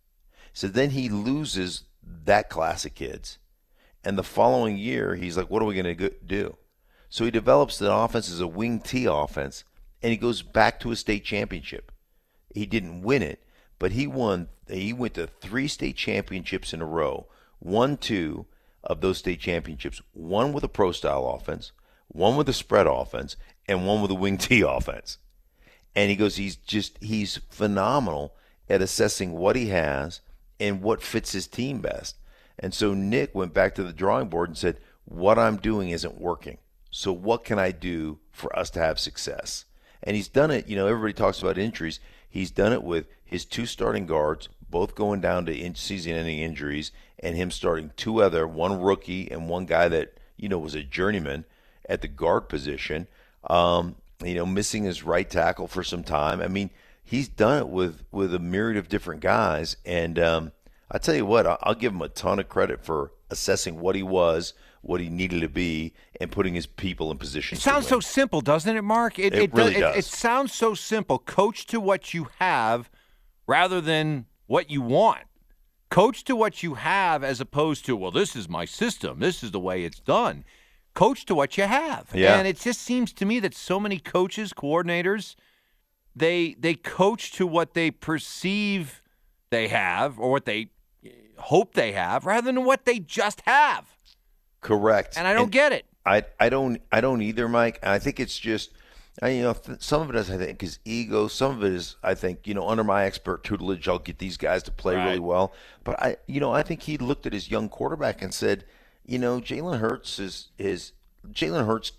So 0.54 0.68
then 0.68 0.92
he 0.92 1.10
loses 1.10 1.84
that 2.04 2.50
class 2.50 2.86
of 2.86 2.96
kids. 2.96 3.38
And 4.04 4.18
the 4.18 4.24
following 4.24 4.78
year, 4.78 5.16
he's 5.16 5.38
like, 5.38 5.50
what 5.50 5.62
are 5.62 5.66
we 5.66 5.76
going 5.76 5.98
to 5.98 6.10
do? 6.26 6.58
So 7.10 7.26
he 7.26 7.32
develops 7.32 7.78
the 7.78 7.94
offense 7.94 8.30
as 8.30 8.40
a 8.40 8.48
wing 8.48 8.80
T 8.80 9.06
offense, 9.06 9.64
and 10.02 10.12
he 10.12 10.18
goes 10.18 10.42
back 10.42 10.80
to 10.80 10.92
a 10.92 10.96
state 10.96 11.24
championship. 11.24 11.92
He 12.54 12.66
didn't 12.66 13.02
win 13.02 13.22
it, 13.22 13.44
but 13.80 13.92
he 13.92 14.08
won. 14.08 14.50
He 14.70 14.94
went 14.94 15.14
to 15.16 15.28
three 15.28 15.68
state 15.68 15.96
championships 15.96 16.74
in 16.74 16.82
a 16.82 16.86
row, 16.86 17.28
won 17.60 17.98
two, 17.98 18.46
of 18.86 19.02
those 19.02 19.18
state 19.18 19.40
championships 19.40 20.02
one 20.14 20.54
with 20.54 20.64
a 20.64 20.70
pro 20.70 20.92
style 20.92 21.28
offense, 21.28 21.72
one 22.08 22.36
with 22.36 22.48
a 22.48 22.54
spread 22.54 22.88
offense, 22.88 23.36
and 23.68 23.86
one 23.86 24.02
with 24.02 24.12
a 24.12 24.16
wing 24.16 24.38
T 24.40 24.62
offense. 24.62 25.18
And 25.96 26.10
he 26.10 26.16
goes, 26.16 26.36
he's 26.36 26.56
just, 26.56 26.98
he's 27.02 27.38
phenomenal 27.50 28.36
at 28.70 28.82
assessing 28.82 29.32
what 29.32 29.56
he 29.56 29.68
has 29.68 30.22
and 30.60 30.82
what 30.82 31.02
fits 31.02 31.32
his 31.32 31.48
team 31.48 31.80
best. 31.80 32.18
And 32.60 32.74
so 32.74 32.94
Nick 32.94 33.34
went 33.34 33.54
back 33.54 33.76
to 33.76 33.84
the 33.84 33.94
drawing 33.94 34.30
board 34.30 34.50
and 34.50 34.58
said, 34.58 34.80
What 35.06 35.38
I'm 35.38 35.58
doing 35.58 35.90
isn't 35.90 36.20
working. 36.20 36.58
So 36.90 37.12
what 37.12 37.44
can 37.44 37.60
I 37.60 37.72
do 37.72 38.20
for 38.32 38.58
us 38.58 38.70
to 38.72 38.80
have 38.80 39.00
success? 39.00 39.66
And 40.04 40.16
he's 40.16 40.30
done 40.30 40.52
it, 40.52 40.68
you 40.68 40.76
know, 40.76 40.88
everybody 40.88 41.14
talks 41.14 41.42
about 41.42 41.58
injuries. 41.58 42.00
He's 42.30 42.52
done 42.52 42.72
it 42.72 42.84
with 42.84 43.08
his 43.24 43.44
two 43.44 43.66
starting 43.66 44.06
guards, 44.06 44.50
both 44.70 44.96
going 44.96 45.22
down 45.22 45.46
to 45.46 45.76
season 45.76 46.14
ending 46.14 46.40
injuries, 46.40 46.92
and 47.20 47.36
him 47.36 47.52
starting 47.52 47.92
two 47.96 48.22
other, 48.22 48.48
one 48.48 48.80
rookie 48.80 49.32
and 49.32 49.50
one 49.50 49.66
guy 49.66 49.88
that 49.88 50.18
you 50.38 50.50
know 50.50 50.60
was 50.60 50.76
a 50.76 50.84
journeyman 50.84 51.46
at 51.88 52.02
the 52.02 52.08
guard 52.08 52.50
position. 52.50 53.08
Um, 53.50 53.96
you 54.24 54.34
know, 54.34 54.46
missing 54.46 54.84
his 54.84 55.04
right 55.04 55.30
tackle 55.30 55.68
for 55.68 55.84
some 55.84 56.04
time. 56.04 56.42
I 56.42 56.48
mean, 56.48 56.70
he's 57.04 57.28
done 57.28 57.60
it 57.60 57.68
with 57.70 58.04
with 58.12 58.34
a 58.34 58.40
myriad 58.40 58.78
of 58.78 58.90
different 58.90 59.22
guys, 59.22 59.78
and 59.86 60.18
um, 60.20 60.52
I 60.92 60.98
tell 60.98 61.16
you 61.16 61.26
what, 61.26 61.46
I'll 61.46 61.76
give 61.76 61.94
him 61.94 62.02
a 62.02 62.10
ton 62.10 62.40
of 62.40 62.50
credit 62.50 62.84
for 62.84 63.12
assessing 63.30 63.80
what 63.80 63.96
he 63.96 64.04
was, 64.04 64.54
what 64.82 65.02
he 65.02 65.10
needed 65.10 65.42
to 65.42 65.50
be, 65.50 65.94
and 66.22 66.32
putting 66.32 66.54
his 66.54 66.66
people 66.66 67.12
in 67.12 67.18
position. 67.18 67.58
It 67.58 67.62
sounds 67.62 67.88
so 67.88 68.00
simple, 68.00 68.42
doesn't 68.42 68.76
it, 68.76 68.84
Mark? 68.84 69.20
It, 69.20 69.34
it, 69.34 69.44
it 69.44 69.54
really 69.54 69.74
does. 69.74 69.96
It, 69.96 70.00
it 70.00 70.06
sounds 70.06 70.54
so 70.54 70.74
simple. 70.74 71.20
Coach 71.20 71.66
to 71.68 71.80
what 71.80 72.14
you 72.14 72.28
have, 72.40 72.90
rather 73.48 73.82
than 73.82 74.26
what 74.48 74.70
you 74.70 74.82
want. 74.82 75.24
Coach 75.90 76.24
to 76.26 76.36
what 76.36 76.64
you 76.64 76.74
have 76.76 77.24
as 77.24 77.40
opposed 77.40 77.86
to, 77.86 77.96
well, 77.96 78.12
this 78.12 78.36
is 78.36 78.50
my 78.50 78.66
system. 78.66 79.20
This 79.20 79.44
is 79.44 79.52
the 79.52 79.60
way 79.60 79.84
it's 79.84 80.00
done. 80.00 80.44
Coach 80.94 81.26
to 81.26 81.36
what 81.36 81.58
you 81.58 81.66
have. 81.66 82.10
Yeah. 82.14 82.38
And 82.38 82.48
it 82.48 82.60
just 82.60 82.82
seems 82.82 83.14
to 83.14 83.26
me 83.26 83.40
that 83.42 83.54
so 83.54 83.80
many 83.80 84.00
coaches, 84.00 84.54
coordinators, 84.54 85.36
they 86.16 86.56
they 86.58 86.74
coach 86.74 87.34
to 87.34 87.46
what 87.46 87.74
they 87.74 87.92
perceive 87.92 89.02
they 89.50 89.68
have 89.68 90.18
or 90.20 90.32
what 90.32 90.46
they 90.46 90.70
eh, 91.06 91.10
hope 91.38 91.74
they 91.74 91.92
have 91.92 92.26
rather 92.26 92.52
than 92.52 92.64
what 92.64 92.86
they 92.86 93.00
just 93.00 93.42
have. 93.42 93.86
Correct. 94.62 95.18
And 95.18 95.28
I 95.28 95.34
don't 95.34 95.44
and 95.44 95.52
get 95.52 95.74
it. 95.74 95.86
I 96.06 96.24
I 96.40 96.50
don't 96.50 96.82
I 96.92 97.02
don't 97.02 97.22
either, 97.22 97.50
Mike. 97.50 97.80
I 97.84 98.00
think 98.00 98.20
it's 98.20 98.38
just 98.38 98.72
I, 99.22 99.30
you 99.30 99.44
know, 99.44 99.54
th- 99.54 99.82
some 99.82 100.02
of 100.02 100.10
it 100.10 100.16
is, 100.18 100.30
I 100.30 100.38
think, 100.38 100.62
is 100.62 100.80
ego. 100.84 101.28
Some 101.28 101.58
of 101.58 101.64
it 101.64 101.74
is, 101.74 101.96
I 102.04 102.16
think, 102.16 102.46
you 102.46 102.54
know, 102.54 102.68
under 102.68 102.84
my 102.84 103.06
expert 103.06 103.44
tutelage, 103.44 103.88
I'll 103.88 104.00
get 104.00 104.20
these 104.20 104.36
guys 104.38 104.64
to 104.64 104.72
play 104.72 104.96
right. 104.96 105.06
really 105.06 105.20
well. 105.20 105.54
But 105.84 106.02
I, 106.02 106.18
you 106.28 106.40
know, 106.40 106.52
I 106.52 106.64
think 106.64 106.84
he 106.84 106.98
looked 106.98 107.26
at 107.26 107.34
his 107.34 107.50
young 107.50 107.70
quarterback 107.70 108.22
and 108.22 108.34
said, 108.34 108.66
you 109.06 109.18
know, 109.18 109.40
Jalen 109.40 109.80
Hurts 109.80 110.20
is 110.20 110.50
is 110.58 110.92
Jalen 111.32 111.66
Hurts 111.66 111.94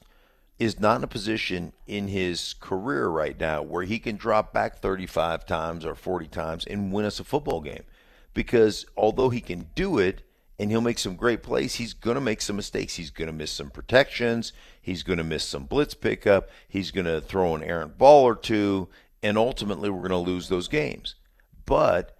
is 0.58 0.80
not 0.80 0.96
in 0.96 1.04
a 1.04 1.08
position 1.08 1.72
in 1.86 2.08
his 2.08 2.54
career 2.60 3.08
right 3.08 3.38
now 3.38 3.62
where 3.62 3.84
he 3.84 3.98
can 3.98 4.16
drop 4.16 4.52
back 4.52 4.78
35 4.78 5.44
times 5.44 5.84
or 5.84 5.94
40 5.94 6.28
times 6.28 6.64
and 6.64 6.92
win 6.92 7.04
us 7.04 7.20
a 7.20 7.24
football 7.24 7.60
game. 7.60 7.82
Because 8.32 8.86
although 8.96 9.28
he 9.28 9.40
can 9.40 9.68
do 9.74 9.98
it, 9.98 10.22
and 10.58 10.70
he'll 10.70 10.80
make 10.80 10.98
some 10.98 11.16
great 11.16 11.42
plays. 11.42 11.74
He's 11.74 11.92
going 11.92 12.14
to 12.14 12.20
make 12.20 12.40
some 12.40 12.56
mistakes. 12.56 12.94
He's 12.94 13.10
going 13.10 13.26
to 13.26 13.32
miss 13.32 13.50
some 13.50 13.70
protections. 13.70 14.52
He's 14.80 15.02
going 15.02 15.18
to 15.18 15.24
miss 15.24 15.44
some 15.44 15.64
blitz 15.64 15.94
pickup. 15.94 16.48
He's 16.68 16.90
going 16.90 17.06
to 17.06 17.20
throw 17.20 17.54
an 17.54 17.62
errant 17.62 17.98
ball 17.98 18.24
or 18.24 18.34
two, 18.34 18.88
and 19.22 19.36
ultimately 19.36 19.90
we're 19.90 20.08
going 20.08 20.10
to 20.10 20.30
lose 20.30 20.48
those 20.48 20.68
games. 20.68 21.16
But 21.66 22.16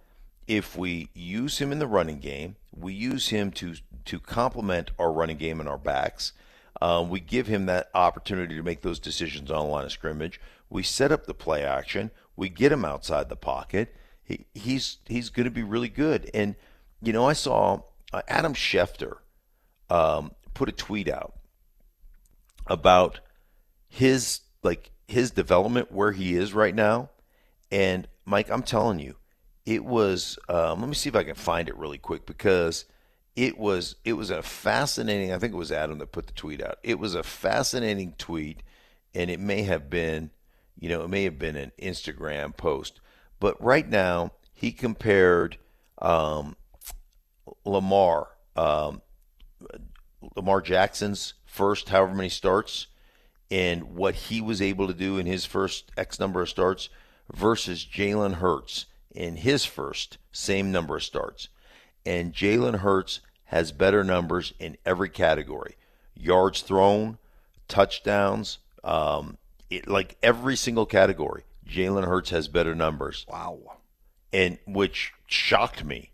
if 0.47 0.77
we 0.77 1.09
use 1.13 1.59
him 1.59 1.71
in 1.71 1.79
the 1.79 1.87
running 1.87 2.19
game, 2.19 2.55
we 2.75 2.93
use 2.93 3.29
him 3.29 3.51
to 3.51 3.75
to 4.05 4.19
complement 4.19 4.91
our 4.97 5.11
running 5.11 5.37
game 5.37 5.59
and 5.59 5.67
our 5.67 5.77
backs. 5.77 6.31
Um, 6.81 7.09
we 7.09 7.19
give 7.19 7.47
him 7.47 7.65
that 7.65 7.89
opportunity 7.93 8.55
to 8.55 8.63
make 8.63 8.81
those 8.81 8.99
decisions 8.99 9.51
on 9.51 9.65
the 9.65 9.71
line 9.71 9.85
of 9.85 9.91
scrimmage. 9.91 10.39
We 10.69 10.83
set 10.83 11.11
up 11.11 11.25
the 11.25 11.33
play 11.33 11.63
action. 11.63 12.11
We 12.35 12.49
get 12.49 12.71
him 12.71 12.85
outside 12.85 13.27
the 13.27 13.35
pocket. 13.35 13.93
He, 14.23 14.45
he's 14.53 14.97
he's 15.07 15.29
going 15.29 15.45
to 15.45 15.51
be 15.51 15.63
really 15.63 15.89
good. 15.89 16.29
And 16.33 16.55
you 17.01 17.11
know, 17.13 17.25
I 17.25 17.33
saw 17.33 17.81
uh, 18.13 18.21
Adam 18.27 18.53
Schefter 18.53 19.17
um, 19.89 20.31
put 20.53 20.69
a 20.69 20.73
tweet 20.73 21.09
out 21.09 21.33
about 22.65 23.19
his 23.87 24.41
like 24.63 24.91
his 25.07 25.31
development 25.31 25.91
where 25.91 26.11
he 26.11 26.35
is 26.35 26.53
right 26.53 26.75
now, 26.75 27.09
and 27.71 28.07
Mike, 28.25 28.49
I'm 28.49 28.63
telling 28.63 28.99
you, 28.99 29.15
it 29.65 29.83
was. 29.83 30.37
Um, 30.49 30.81
let 30.81 30.89
me 30.89 30.95
see 30.95 31.09
if 31.09 31.15
I 31.15 31.23
can 31.23 31.35
find 31.35 31.69
it 31.69 31.77
really 31.77 31.97
quick 31.97 32.25
because 32.25 32.85
it 33.35 33.57
was 33.57 33.95
it 34.03 34.13
was 34.13 34.29
a 34.29 34.41
fascinating. 34.41 35.31
I 35.31 35.37
think 35.37 35.53
it 35.53 35.57
was 35.57 35.71
Adam 35.71 35.99
that 35.99 36.11
put 36.11 36.27
the 36.27 36.33
tweet 36.33 36.61
out. 36.61 36.77
It 36.83 36.99
was 36.99 37.15
a 37.15 37.23
fascinating 37.23 38.15
tweet, 38.17 38.63
and 39.13 39.29
it 39.29 39.39
may 39.39 39.61
have 39.63 39.89
been, 39.89 40.31
you 40.79 40.89
know, 40.89 41.03
it 41.03 41.09
may 41.09 41.23
have 41.23 41.39
been 41.39 41.55
an 41.55 41.71
Instagram 41.81 42.55
post, 42.55 42.99
but 43.39 43.61
right 43.63 43.87
now 43.87 44.31
he 44.53 44.71
compared 44.71 45.57
um, 45.99 46.55
Lamar, 47.65 48.29
um, 48.55 49.01
Lamar 50.35 50.61
Jackson's 50.61 51.33
first 51.45 51.89
however 51.89 52.13
many 52.15 52.29
starts, 52.29 52.87
and 53.49 53.95
what 53.95 54.15
he 54.15 54.41
was 54.41 54.61
able 54.61 54.87
to 54.87 54.93
do 54.93 55.17
in 55.17 55.25
his 55.25 55.45
first 55.45 55.91
X 55.97 56.19
number 56.19 56.41
of 56.41 56.49
starts 56.49 56.89
versus 57.33 57.85
Jalen 57.85 58.35
Hurts 58.35 58.85
in 59.11 59.37
his 59.37 59.65
first 59.65 60.17
same 60.31 60.71
number 60.71 60.97
of 60.97 61.03
starts. 61.03 61.49
And 62.05 62.33
Jalen 62.33 62.79
Hurts 62.79 63.21
has 63.45 63.71
better 63.71 64.03
numbers 64.03 64.53
in 64.59 64.77
every 64.85 65.09
category 65.09 65.75
yards 66.19 66.61
thrown, 66.61 67.17
touchdowns, 67.67 68.59
um, 68.83 69.37
it, 69.69 69.87
like 69.87 70.17
every 70.23 70.55
single 70.55 70.85
category. 70.85 71.43
Jalen 71.67 72.07
Hurts 72.07 72.29
has 72.29 72.47
better 72.47 72.75
numbers. 72.75 73.25
Wow. 73.29 73.59
And 74.31 74.57
which 74.65 75.13
shocked 75.27 75.83
me. 75.83 76.11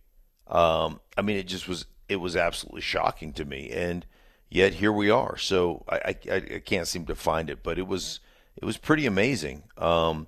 Um, 0.53 1.01
I 1.17 1.21
mean, 1.21 1.35
it 1.35 1.47
just 1.47 1.67
was, 1.67 1.85
it 2.07 2.17
was 2.17 2.37
absolutely 2.37 2.81
shocking 2.81 3.33
to 3.33 3.43
me. 3.43 3.69
And 3.71 4.05
yet 4.49 4.75
here 4.75 4.91
we 4.91 5.09
are. 5.09 5.35
So 5.35 5.83
I, 5.89 6.15
I, 6.29 6.35
I 6.35 6.61
can't 6.63 6.87
seem 6.87 7.05
to 7.07 7.15
find 7.15 7.49
it, 7.49 7.63
but 7.63 7.77
it 7.77 7.87
was, 7.87 8.21
it 8.55 8.63
was 8.63 8.77
pretty 8.77 9.05
amazing. 9.05 9.63
Um, 9.77 10.27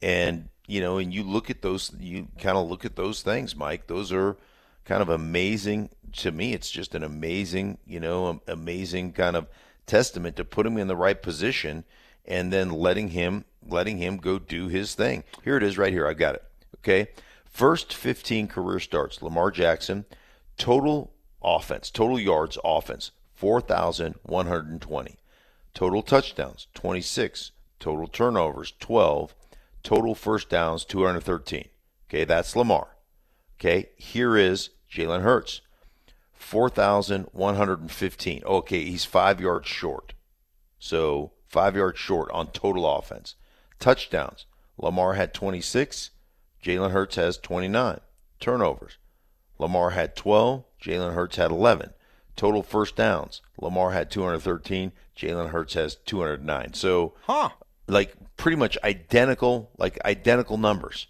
and, 0.00 0.50
you 0.68 0.80
know, 0.80 0.98
and 0.98 1.12
you 1.12 1.24
look 1.24 1.50
at 1.50 1.62
those, 1.62 1.90
you 1.98 2.28
kind 2.38 2.56
of 2.56 2.68
look 2.68 2.84
at 2.84 2.96
those 2.96 3.22
things, 3.22 3.56
Mike. 3.56 3.86
Those 3.86 4.12
are 4.12 4.36
kind 4.84 5.02
of 5.02 5.08
amazing 5.08 5.88
to 6.18 6.30
me. 6.30 6.52
It's 6.52 6.70
just 6.70 6.94
an 6.94 7.02
amazing, 7.02 7.78
you 7.86 7.98
know, 7.98 8.40
amazing 8.46 9.12
kind 9.12 9.36
of 9.36 9.48
testament 9.86 10.36
to 10.36 10.44
put 10.44 10.66
him 10.66 10.76
in 10.76 10.86
the 10.86 10.96
right 10.96 11.20
position 11.20 11.84
and 12.24 12.52
then 12.52 12.70
letting 12.70 13.08
him 13.08 13.44
letting 13.68 13.98
him 13.98 14.16
go 14.16 14.38
do 14.38 14.68
his 14.68 14.94
thing. 14.94 15.24
Here 15.44 15.56
it 15.56 15.62
is 15.62 15.78
right 15.78 15.92
here. 15.92 16.06
I 16.06 16.14
got 16.14 16.34
it. 16.34 16.44
Okay. 16.78 17.08
First 17.52 17.92
15 17.92 18.48
career 18.48 18.80
starts, 18.80 19.20
Lamar 19.20 19.50
Jackson, 19.50 20.06
total 20.56 21.12
offense, 21.42 21.90
total 21.90 22.18
yards 22.18 22.56
offense, 22.64 23.10
4,120. 23.34 25.18
Total 25.74 26.02
touchdowns, 26.02 26.68
26. 26.74 27.52
Total 27.78 28.08
turnovers, 28.08 28.72
12. 28.80 29.34
Total 29.82 30.14
first 30.14 30.48
downs, 30.48 30.86
213. 30.86 31.68
Okay, 32.08 32.24
that's 32.24 32.56
Lamar. 32.56 32.96
Okay, 33.58 33.90
here 33.96 34.34
is 34.36 34.70
Jalen 34.90 35.20
Hurts, 35.20 35.60
4,115. 36.32 38.42
Okay, 38.44 38.84
he's 38.84 39.04
five 39.04 39.42
yards 39.42 39.68
short. 39.68 40.14
So 40.78 41.32
five 41.46 41.76
yards 41.76 41.98
short 41.98 42.30
on 42.30 42.46
total 42.48 42.90
offense. 42.96 43.34
Touchdowns, 43.78 44.46
Lamar 44.78 45.12
had 45.14 45.34
26. 45.34 46.10
Jalen 46.62 46.92
Hurts 46.92 47.16
has 47.16 47.38
29. 47.38 48.00
Turnovers, 48.40 48.98
Lamar 49.58 49.90
had 49.90 50.16
12. 50.16 50.64
Jalen 50.82 51.14
Hurts 51.14 51.36
had 51.36 51.50
11. 51.50 51.92
Total 52.34 52.62
first 52.62 52.96
downs, 52.96 53.42
Lamar 53.60 53.92
had 53.92 54.10
213. 54.10 54.92
Jalen 55.16 55.50
Hurts 55.50 55.74
has 55.74 55.96
209. 55.96 56.74
So, 56.74 57.14
huh. 57.26 57.50
like 57.86 58.14
pretty 58.36 58.56
much 58.56 58.78
identical, 58.82 59.70
like 59.78 60.02
identical 60.04 60.56
numbers. 60.56 61.08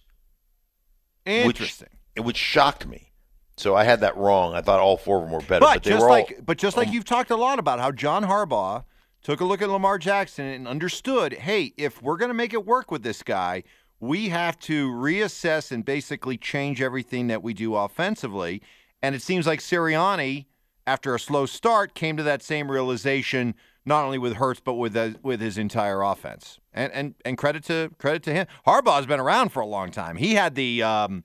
Interesting. 1.24 1.88
Which, 2.16 2.24
which 2.24 2.36
shocked 2.36 2.86
me. 2.86 3.12
So 3.56 3.76
I 3.76 3.84
had 3.84 4.00
that 4.00 4.16
wrong. 4.16 4.54
I 4.54 4.60
thought 4.60 4.80
all 4.80 4.96
four 4.96 5.18
of 5.18 5.24
them 5.24 5.32
were 5.32 5.40
better, 5.40 5.60
but, 5.60 5.74
but, 5.74 5.82
they 5.84 5.90
just 5.90 6.02
were 6.02 6.10
like 6.10 6.44
but 6.44 6.58
just 6.58 6.76
like 6.76 6.88
um, 6.88 6.94
you've 6.94 7.04
talked 7.04 7.30
a 7.30 7.36
lot 7.36 7.58
about 7.58 7.78
how 7.78 7.92
John 7.92 8.24
Harbaugh 8.24 8.84
took 9.22 9.40
a 9.40 9.44
look 9.44 9.62
at 9.62 9.70
Lamar 9.70 9.98
Jackson 9.98 10.46
and 10.46 10.66
understood, 10.66 11.32
hey, 11.34 11.72
if 11.76 12.02
we're 12.02 12.16
going 12.16 12.30
to 12.30 12.34
make 12.34 12.52
it 12.52 12.66
work 12.66 12.90
with 12.90 13.02
this 13.02 13.22
guy, 13.22 13.62
we 14.02 14.30
have 14.30 14.58
to 14.58 14.90
reassess 14.90 15.70
and 15.70 15.84
basically 15.84 16.36
change 16.36 16.82
everything 16.82 17.28
that 17.28 17.40
we 17.40 17.54
do 17.54 17.76
offensively. 17.76 18.60
And 19.00 19.14
it 19.14 19.22
seems 19.22 19.46
like 19.46 19.60
Sirianni, 19.60 20.46
after 20.88 21.14
a 21.14 21.20
slow 21.20 21.46
start, 21.46 21.94
came 21.94 22.16
to 22.16 22.24
that 22.24 22.42
same 22.42 22.68
realization 22.68 23.54
not 23.84 24.04
only 24.04 24.18
with 24.18 24.34
Hurts 24.34 24.60
but 24.60 24.74
with 24.74 24.96
uh, 24.96 25.10
with 25.22 25.40
his 25.40 25.56
entire 25.56 26.02
offense. 26.02 26.58
And 26.72 26.92
and 26.92 27.14
and 27.24 27.38
credit 27.38 27.62
to 27.64 27.92
credit 27.98 28.24
to 28.24 28.32
him. 28.32 28.48
Harbaugh's 28.66 29.06
been 29.06 29.20
around 29.20 29.50
for 29.50 29.60
a 29.60 29.66
long 29.66 29.92
time. 29.92 30.16
He 30.16 30.34
had 30.34 30.56
the 30.56 30.82
um, 30.82 31.22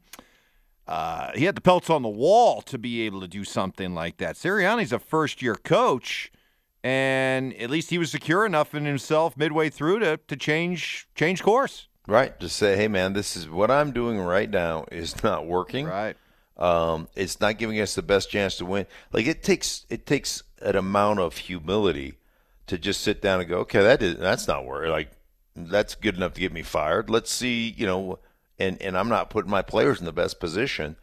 uh, 0.87 1.31
he 1.33 1.45
had 1.45 1.55
the 1.55 1.61
pelts 1.61 1.89
on 1.89 2.03
the 2.03 2.09
wall 2.09 2.61
to 2.61 2.77
be 2.77 3.01
able 3.01 3.21
to 3.21 3.27
do 3.27 3.43
something 3.43 3.95
like 3.95 4.17
that. 4.17 4.35
Sirianni's 4.35 4.93
a 4.93 4.99
first 4.99 5.41
year 5.41 5.55
coach, 5.55 6.31
and 6.83 7.55
at 7.55 7.71
least 7.71 7.89
he 7.89 7.97
was 7.97 8.11
secure 8.11 8.45
enough 8.45 8.75
in 8.75 8.85
himself 8.85 9.35
midway 9.35 9.71
through 9.71 9.97
to 9.99 10.17
to 10.17 10.35
change 10.35 11.07
change 11.15 11.41
course. 11.41 11.86
Right. 12.07 12.39
To 12.39 12.47
say, 12.49 12.75
hey, 12.77 12.87
man, 12.87 13.13
this 13.13 13.35
is 13.35 13.49
what 13.49 13.69
I'm 13.69 13.91
doing 13.91 14.17
right 14.17 14.49
now 14.49 14.85
is 14.91 15.21
not 15.23 15.45
working. 15.45 15.85
Right. 15.85 16.15
Um, 16.57 17.07
it's 17.15 17.39
not 17.39 17.57
giving 17.59 17.79
us 17.79 17.93
the 17.95 18.01
best 18.01 18.31
chance 18.31 18.57
to 18.57 18.65
win. 18.65 18.87
Like 19.13 19.27
it 19.27 19.43
takes 19.43 19.85
it 19.89 20.05
takes 20.07 20.41
an 20.61 20.75
amount 20.75 21.19
of 21.19 21.37
humility 21.37 22.15
to 22.65 22.77
just 22.79 23.01
sit 23.01 23.21
down 23.21 23.39
and 23.41 23.47
go, 23.47 23.59
okay, 23.59 23.83
that 23.83 24.01
is 24.01 24.17
that's 24.17 24.47
not 24.47 24.65
working. 24.65 24.89
Like 24.91 25.11
that's 25.55 25.93
good 25.95 26.15
enough 26.15 26.33
to 26.33 26.41
get 26.41 26.51
me 26.51 26.63
fired. 26.63 27.09
Let's 27.09 27.31
see, 27.31 27.69
you 27.77 27.85
know, 27.85 28.19
and 28.57 28.81
and 28.81 28.97
I'm 28.97 29.09
not 29.09 29.29
putting 29.29 29.51
my 29.51 29.61
players 29.61 29.99
in 29.99 30.05
the 30.05 30.13
best 30.13 30.39
position. 30.39 30.95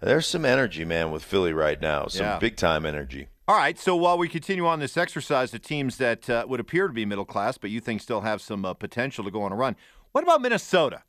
There's 0.00 0.26
some 0.26 0.44
energy, 0.44 0.84
man, 0.84 1.10
with 1.10 1.22
Philly 1.22 1.52
right 1.52 1.80
now. 1.80 2.06
Some 2.06 2.24
Yeah. 2.26 2.38
big 2.38 2.56
time 2.56 2.86
energy. 2.86 3.28
All 3.46 3.56
right. 3.56 3.78
So 3.78 3.94
while 3.94 4.16
we 4.16 4.28
continue 4.28 4.66
on 4.66 4.78
this 4.80 4.96
exercise, 4.96 5.50
the 5.50 5.58
teams 5.58 5.98
that 5.98 6.30
uh, 6.30 6.44
would 6.48 6.58
appear 6.60 6.86
to 6.86 6.92
be 6.94 7.04
middle 7.04 7.24
class, 7.24 7.58
but 7.58 7.70
you 7.70 7.80
think 7.80 8.00
still 8.00 8.22
have 8.22 8.40
some 8.40 8.64
uh, 8.64 8.72
potential 8.72 9.24
to 9.24 9.30
go 9.30 9.42
on 9.42 9.52
a 9.52 9.56
run. 9.56 9.76
What 10.12 10.24
about 10.24 10.42
Minnesota? 10.42 11.02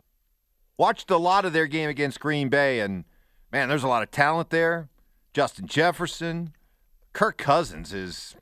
Watched 0.77 1.11
a 1.11 1.17
lot 1.17 1.45
of 1.45 1.53
their 1.53 1.67
game 1.67 1.89
against 1.89 2.19
Green 2.19 2.49
Bay, 2.49 2.79
and 2.79 3.05
man, 3.51 3.69
there's 3.69 3.83
a 3.83 3.87
lot 3.87 4.03
of 4.03 4.11
talent 4.11 4.49
there. 4.49 4.89
Justin 5.33 5.67
Jefferson, 5.67 6.53
Kirk 7.13 7.37
Cousins 7.37 7.93
is 7.93 8.35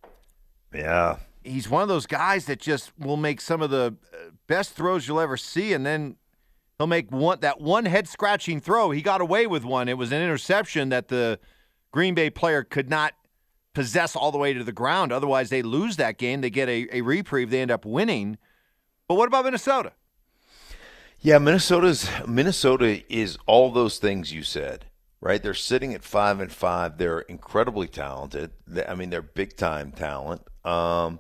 Yeah. 0.74 1.17
he's 1.43 1.69
one 1.69 1.82
of 1.82 1.88
those 1.88 2.06
guys 2.06 2.45
that 2.45 2.60
just 2.60 2.91
will 2.97 3.17
make 3.17 3.41
some 3.41 3.62
of 3.62 3.69
the 3.69 3.95
uh, 4.13 4.17
best 4.47 4.71
throws 4.74 5.08
you'll 5.08 5.19
ever 5.19 5.38
see, 5.38 5.74
and 5.74 5.86
then 5.86 6.15
he'll 6.78 6.88
make 6.88 7.12
one 7.12 7.39
that 7.41 7.60
one 7.60 7.86
head 7.86 8.08
scratching 8.08 8.62
throw. 8.62 8.91
He 8.91 9.02
got 9.02 9.19
away 9.21 9.47
with 9.47 9.63
one. 9.65 9.89
It 9.89 9.97
was 9.97 10.12
an 10.12 10.21
interception 10.21 10.89
that 10.89 11.08
the 11.10 11.39
Green 11.91 12.13
Bay 12.13 12.30
player 12.30 12.63
could 12.63 12.89
not 12.89 13.13
possess 13.74 14.15
all 14.15 14.32
the 14.32 14.38
way 14.38 14.54
to 14.54 14.63
the 14.63 14.71
ground. 14.74 15.12
Otherwise, 15.12 15.50
they 15.50 15.62
lose 15.62 15.95
that 15.97 16.17
game. 16.17 16.41
They 16.41 16.50
get 16.50 16.67
a, 16.69 16.88
a 16.97 17.02
reprieve. 17.02 17.50
They 17.50 17.62
end 17.62 17.71
up 17.71 17.86
winning. 17.86 18.38
But 19.08 19.15
what 19.15 19.28
about 19.28 19.45
Minnesota? 19.45 19.93
Yeah, 21.24 21.38
Minnesota's 21.38 22.10
Minnesota 22.28 23.04
is 23.08 23.38
all 23.46 23.70
those 23.70 24.00
things 24.00 24.34
you 24.34 24.42
said, 24.42 24.86
right? 25.20 25.42
They're 25.42 25.54
sitting 25.54 25.94
at 25.94 26.04
five 26.04 26.40
and 26.40 26.52
five. 26.52 26.98
They're 26.98 27.20
incredibly 27.20 27.88
talented. 27.88 28.50
I 28.88 28.96
mean, 28.96 29.12
they're 29.12 29.22
big 29.22 29.56
time 29.56 29.92
talent. 29.92 30.42
Um, 30.66 31.20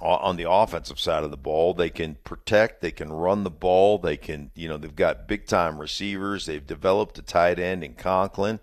on 0.00 0.34
the 0.36 0.50
offensive 0.50 0.98
side 0.98 1.22
of 1.22 1.30
the 1.30 1.36
ball, 1.36 1.72
they 1.72 1.88
can 1.88 2.16
protect. 2.24 2.80
They 2.80 2.90
can 2.90 3.12
run 3.12 3.44
the 3.44 3.50
ball. 3.50 3.98
They 3.98 4.16
can, 4.16 4.50
you 4.56 4.66
know, 4.66 4.76
they've 4.76 4.94
got 4.94 5.28
big 5.28 5.46
time 5.46 5.78
receivers. 5.78 6.46
They've 6.46 6.66
developed 6.66 7.16
a 7.16 7.22
tight 7.22 7.60
end 7.60 7.84
in 7.84 7.94
Conklin, 7.94 8.58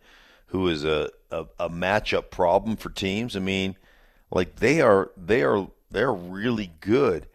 who 0.48 0.68
is 0.68 0.84
a, 0.84 1.10
a 1.32 1.46
a 1.58 1.70
matchup 1.70 2.32
problem 2.32 2.76
for 2.76 2.90
teams. 2.90 3.38
I 3.38 3.40
mean, 3.40 3.78
like 4.30 4.58
they 4.58 4.82
are 4.82 5.12
they 5.16 5.42
are 5.42 5.70
they're 5.90 6.14
really 6.14 6.74
good 6.82 7.28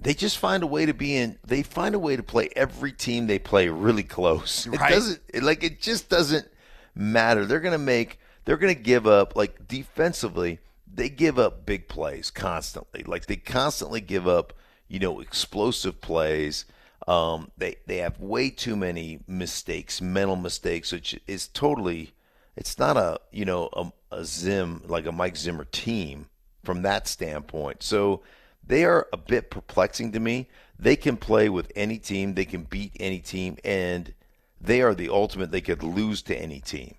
they 0.00 0.14
just 0.14 0.38
find 0.38 0.62
a 0.62 0.66
way 0.66 0.86
to 0.86 0.94
be 0.94 1.16
in 1.16 1.38
they 1.44 1.62
find 1.62 1.94
a 1.94 1.98
way 1.98 2.16
to 2.16 2.22
play 2.22 2.48
every 2.54 2.92
team 2.92 3.26
they 3.26 3.38
play 3.38 3.68
really 3.68 4.02
close. 4.02 4.66
Right. 4.66 4.90
it 4.90 4.94
doesn't 4.94 5.20
it, 5.34 5.42
like 5.42 5.64
it 5.64 5.80
just 5.80 6.08
doesn't 6.08 6.48
matter. 6.94 7.44
They're 7.44 7.60
going 7.60 7.72
to 7.72 7.78
make 7.78 8.18
they're 8.44 8.56
to 8.56 8.74
give 8.74 9.06
up 9.06 9.36
like 9.36 9.66
defensively 9.66 10.60
they 10.92 11.08
give 11.08 11.38
up 11.38 11.66
big 11.66 11.88
plays 11.88 12.30
constantly. 12.30 13.02
Like 13.02 13.26
they 13.26 13.36
constantly 13.36 14.00
give 14.00 14.28
up 14.28 14.52
you 14.88 14.98
know 14.98 15.20
explosive 15.20 16.00
plays. 16.00 16.64
Um, 17.06 17.50
they 17.56 17.76
they 17.86 17.98
have 17.98 18.20
way 18.20 18.50
too 18.50 18.76
many 18.76 19.20
mistakes 19.26 20.00
mental 20.00 20.36
mistakes 20.36 20.92
which 20.92 21.18
is 21.26 21.48
totally 21.48 22.12
it's 22.54 22.78
not 22.78 22.96
a 22.96 23.20
you 23.32 23.46
know 23.46 23.70
a, 23.72 23.90
a 24.12 24.24
zim 24.24 24.82
like 24.86 25.06
a 25.06 25.12
mike 25.12 25.36
zimmer 25.36 25.64
team 25.64 26.26
from 26.64 26.82
that 26.82 27.08
standpoint. 27.08 27.82
So 27.82 28.22
they 28.68 28.84
are 28.84 29.08
a 29.12 29.16
bit 29.16 29.50
perplexing 29.50 30.12
to 30.12 30.20
me. 30.20 30.48
They 30.78 30.94
can 30.94 31.16
play 31.16 31.48
with 31.48 31.72
any 31.74 31.98
team, 31.98 32.34
they 32.34 32.44
can 32.44 32.62
beat 32.62 32.92
any 33.00 33.18
team, 33.18 33.56
and 33.64 34.14
they 34.60 34.80
are 34.82 34.94
the 34.94 35.08
ultimate. 35.08 35.50
They 35.50 35.60
could 35.60 35.82
lose 35.82 36.22
to 36.22 36.36
any 36.40 36.60
team. 36.60 36.94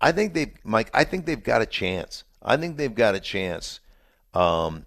I 0.00 0.12
think 0.12 0.34
they've 0.34 0.54
Mike. 0.62 0.90
I 0.94 1.04
think 1.04 1.26
they've 1.26 1.42
got 1.42 1.62
a 1.62 1.66
chance. 1.66 2.24
I 2.42 2.56
think 2.56 2.76
they've 2.76 2.94
got 2.94 3.14
a 3.14 3.20
chance. 3.20 3.80
Um, 4.34 4.86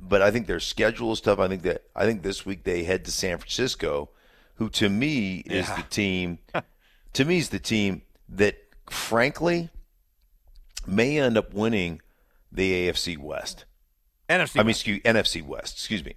but 0.00 0.22
I 0.22 0.30
think 0.30 0.46
their 0.46 0.60
schedule 0.60 1.12
is 1.12 1.20
tough. 1.20 1.38
I 1.38 1.48
think 1.48 1.62
that 1.62 1.84
I 1.96 2.04
think 2.04 2.22
this 2.22 2.44
week 2.46 2.64
they 2.64 2.84
head 2.84 3.04
to 3.06 3.10
San 3.10 3.38
Francisco, 3.38 4.10
who 4.56 4.68
to 4.70 4.88
me 4.88 5.38
is 5.38 5.68
Yeah. 5.68 5.76
the 5.76 5.82
team. 5.84 6.38
to 7.14 7.24
me 7.24 7.38
is 7.38 7.48
the 7.48 7.58
team 7.58 8.02
that, 8.28 8.56
frankly, 8.90 9.70
may 10.86 11.18
end 11.18 11.38
up 11.38 11.54
winning 11.54 12.00
the 12.52 12.88
AFC 12.88 13.16
West. 13.18 13.64
NFC. 14.28 14.60
I 14.60 14.62
mean, 14.62 14.70
excuse 14.70 15.02
NFC 15.02 15.44
West. 15.44 15.78
Excuse 15.78 16.04
me. 16.04 16.14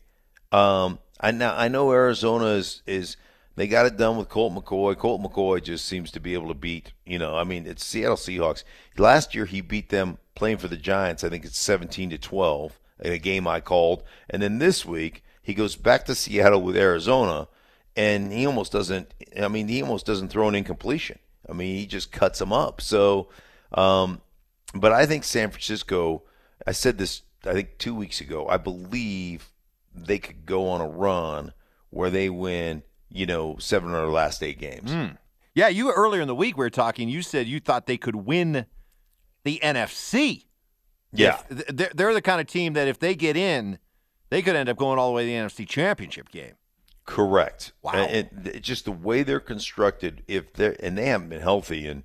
Um, 0.52 1.00
I 1.20 1.32
now 1.32 1.56
I 1.56 1.68
know 1.68 1.92
Arizona 1.92 2.48
is 2.48 2.82
is 2.86 3.18
they 3.56 3.68
got 3.68 3.86
it 3.86 3.98
done 3.98 4.18
with 4.18 4.30
Colt 4.30 4.54
McCoy. 4.54 4.96
Colt 4.98 5.22
McCoy 5.22 5.64
just 5.64 5.86
seems 5.86 6.12
to 6.12 6.20
be 6.20 6.34
able 6.34 6.48
to 6.50 6.54
beat. 6.54 6.94
You 7.06 7.18
know, 7.20 7.36
I 7.36 7.44
mean, 7.44 7.66
it's 7.66 7.84
Seattle 7.84 8.16
Seahawks. 8.16 8.64
Last 8.98 9.34
year 9.34 9.46
he 9.46 9.62
beat 9.62 9.90
them 9.90 10.20
playing 10.36 10.58
for 10.58 10.68
the 10.68 10.78
Giants. 10.78 11.24
I 11.24 11.30
think 11.30 11.44
it's 11.44 11.60
seventeen 11.60 12.10
to 12.12 12.18
twelve 12.18 12.80
in 13.00 13.12
a 13.12 13.18
game 13.18 13.48
I 13.48 13.60
called. 13.60 14.04
And 14.30 14.42
then 14.42 14.60
this 14.60 14.86
week 14.86 15.24
he 15.42 15.54
goes 15.54 15.76
back 15.76 16.06
to 16.06 16.16
Seattle 16.16 16.62
with 16.62 16.78
Arizona, 16.78 17.48
and 17.96 18.32
he 18.32 18.46
almost 18.46 18.72
doesn't. 18.72 19.14
I 19.40 19.48
mean, 19.48 19.68
he 19.68 19.82
almost 19.82 20.06
doesn't 20.06 20.30
throw 20.30 20.48
an 20.48 20.56
incompletion. 20.56 21.20
I 21.50 21.54
mean, 21.54 21.78
he 21.78 21.86
just 21.86 22.12
cuts 22.12 22.40
them 22.40 22.54
up. 22.54 22.82
So, 22.82 23.30
um, 23.72 24.22
but 24.74 24.92
I 24.92 25.06
think 25.06 25.24
San 25.24 25.50
Francisco. 25.50 26.24
I 26.66 26.74
said 26.74 26.98
this. 26.98 27.22
I 27.48 27.54
think 27.54 27.78
two 27.78 27.96
weeks 27.96 28.22
ago. 28.22 28.48
I 28.48 28.58
believe 28.58 29.52
they 29.96 30.20
could 30.20 30.46
go 30.46 30.70
on 30.70 30.82
a 30.82 30.88
run 30.88 31.54
where 31.90 32.10
they 32.10 32.30
win. 32.30 32.84
You 33.10 33.26
know, 33.26 33.56
seven 33.58 33.90
of 33.90 33.96
their 33.96 34.08
last 34.08 34.44
eight 34.44 34.60
games. 34.60 34.92
Hmm. 34.92 35.16
Yeah, 35.56 35.70
you 35.70 35.92
earlier 35.92 36.22
in 36.22 36.28
the 36.28 36.36
week 36.36 36.58
we 36.58 36.66
were 36.66 36.70
talking. 36.70 37.08
You 37.10 37.22
said 37.22 37.48
you 37.48 37.60
thought 37.60 37.88
they 37.88 37.98
could 37.98 38.16
win 38.16 38.66
the 39.44 39.60
NFC. 39.64 40.46
Yeah. 41.14 41.40
If- 41.50 41.58
th- 41.58 41.70
they're, 41.70 41.92
they're 41.96 42.14
the 42.14 42.22
kind 42.22 42.42
of 42.42 42.48
team 42.48 42.74
that 42.74 42.88
if 42.88 43.00
they 43.00 43.16
get 43.16 43.38
in, 43.38 43.80
they 44.30 44.42
could 44.42 44.56
end 44.56 44.68
up 44.70 44.78
going 44.78 45.00
all 45.00 45.08
the 45.10 45.16
way 45.16 45.24
to 45.24 45.28
the 45.28 45.36
NFC 45.38 45.68
Championship 45.68 46.30
game. 46.30 46.54
Correct. 47.06 47.72
Wow. 47.82 47.94
And, 47.94 48.30
and 48.36 48.48
it's 48.48 48.68
just 48.68 48.86
the 48.86 48.92
way 48.92 49.24
they're 49.24 49.40
constructed. 49.40 50.22
If 50.28 50.54
they're 50.54 50.76
and 50.82 50.98
they 50.98 51.06
haven't 51.06 51.30
been 51.30 51.42
healthy, 51.42 51.88
and 51.88 52.04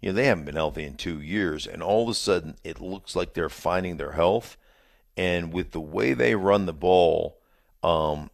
you 0.00 0.10
know 0.10 0.14
they 0.14 0.26
haven't 0.26 0.44
been 0.44 0.54
healthy 0.54 0.84
in 0.84 0.94
two 0.94 1.20
years, 1.20 1.66
and 1.66 1.82
all 1.82 2.04
of 2.04 2.08
a 2.08 2.14
sudden 2.14 2.56
it 2.62 2.80
looks 2.80 3.16
like 3.16 3.34
they're 3.34 3.48
finding 3.48 3.96
their 3.96 4.12
health. 4.12 4.56
And 5.16 5.52
with 5.52 5.70
the 5.70 5.80
way 5.80 6.12
they 6.12 6.34
run 6.34 6.66
the 6.66 6.72
ball, 6.72 7.38
um, 7.82 8.30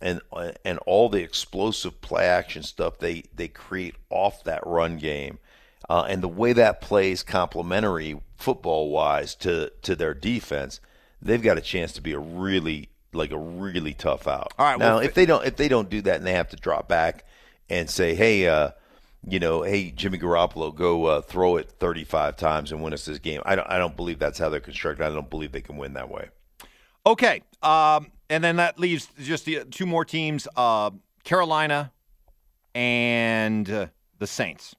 and 0.00 0.20
and 0.64 0.78
all 0.80 1.08
the 1.08 1.22
explosive 1.22 2.00
play 2.00 2.26
action 2.26 2.62
stuff 2.62 2.98
they 2.98 3.24
they 3.34 3.48
create 3.48 3.96
off 4.10 4.44
that 4.44 4.66
run 4.66 4.98
game, 4.98 5.38
uh, 5.88 6.06
and 6.08 6.22
the 6.22 6.28
way 6.28 6.52
that 6.52 6.80
plays 6.80 7.22
complementary 7.22 8.20
football 8.36 8.90
wise 8.90 9.34
to 9.36 9.72
to 9.82 9.96
their 9.96 10.14
defense, 10.14 10.80
they've 11.20 11.42
got 11.42 11.58
a 11.58 11.62
chance 11.62 11.92
to 11.92 12.00
be 12.00 12.12
a 12.12 12.18
really 12.18 12.90
like 13.12 13.32
a 13.32 13.38
really 13.38 13.94
tough 13.94 14.28
out. 14.28 14.52
All 14.58 14.66
right, 14.66 14.78
now 14.78 14.96
well, 14.96 14.98
if 15.00 15.14
they 15.14 15.26
don't 15.26 15.44
if 15.44 15.56
they 15.56 15.68
don't 15.68 15.88
do 15.90 16.02
that 16.02 16.16
and 16.16 16.26
they 16.26 16.34
have 16.34 16.50
to 16.50 16.56
drop 16.56 16.88
back 16.88 17.24
and 17.68 17.88
say, 17.88 18.14
hey, 18.14 18.48
uh, 18.48 18.70
you 19.26 19.38
know, 19.38 19.62
hey 19.62 19.90
Jimmy 19.90 20.18
Garoppolo, 20.18 20.74
go 20.74 21.06
uh, 21.06 21.20
throw 21.20 21.56
it 21.56 21.70
35 21.70 22.36
times 22.36 22.72
and 22.72 22.82
win 22.82 22.92
us 22.92 23.04
this 23.04 23.18
game. 23.18 23.42
I 23.44 23.56
don't 23.56 23.68
I 23.68 23.78
don't 23.78 23.96
believe 23.96 24.18
that's 24.18 24.38
how 24.38 24.48
they're 24.48 24.60
constructed. 24.60 25.04
I 25.04 25.10
don't 25.10 25.30
believe 25.30 25.52
they 25.52 25.60
can 25.60 25.76
win 25.76 25.94
that 25.94 26.10
way. 26.10 26.28
Okay, 27.06 27.42
um, 27.62 28.10
and 28.28 28.44
then 28.44 28.56
that 28.56 28.78
leaves 28.78 29.08
just 29.20 29.44
the 29.44 29.64
two 29.64 29.86
more 29.86 30.04
teams: 30.04 30.46
uh, 30.56 30.90
Carolina 31.24 31.92
and 32.74 33.68
uh, 33.70 33.86
the 34.18 34.26
Saints. 34.26 34.74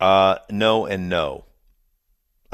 Uh, 0.00 0.38
no 0.50 0.86
and 0.86 1.08
no. 1.08 1.44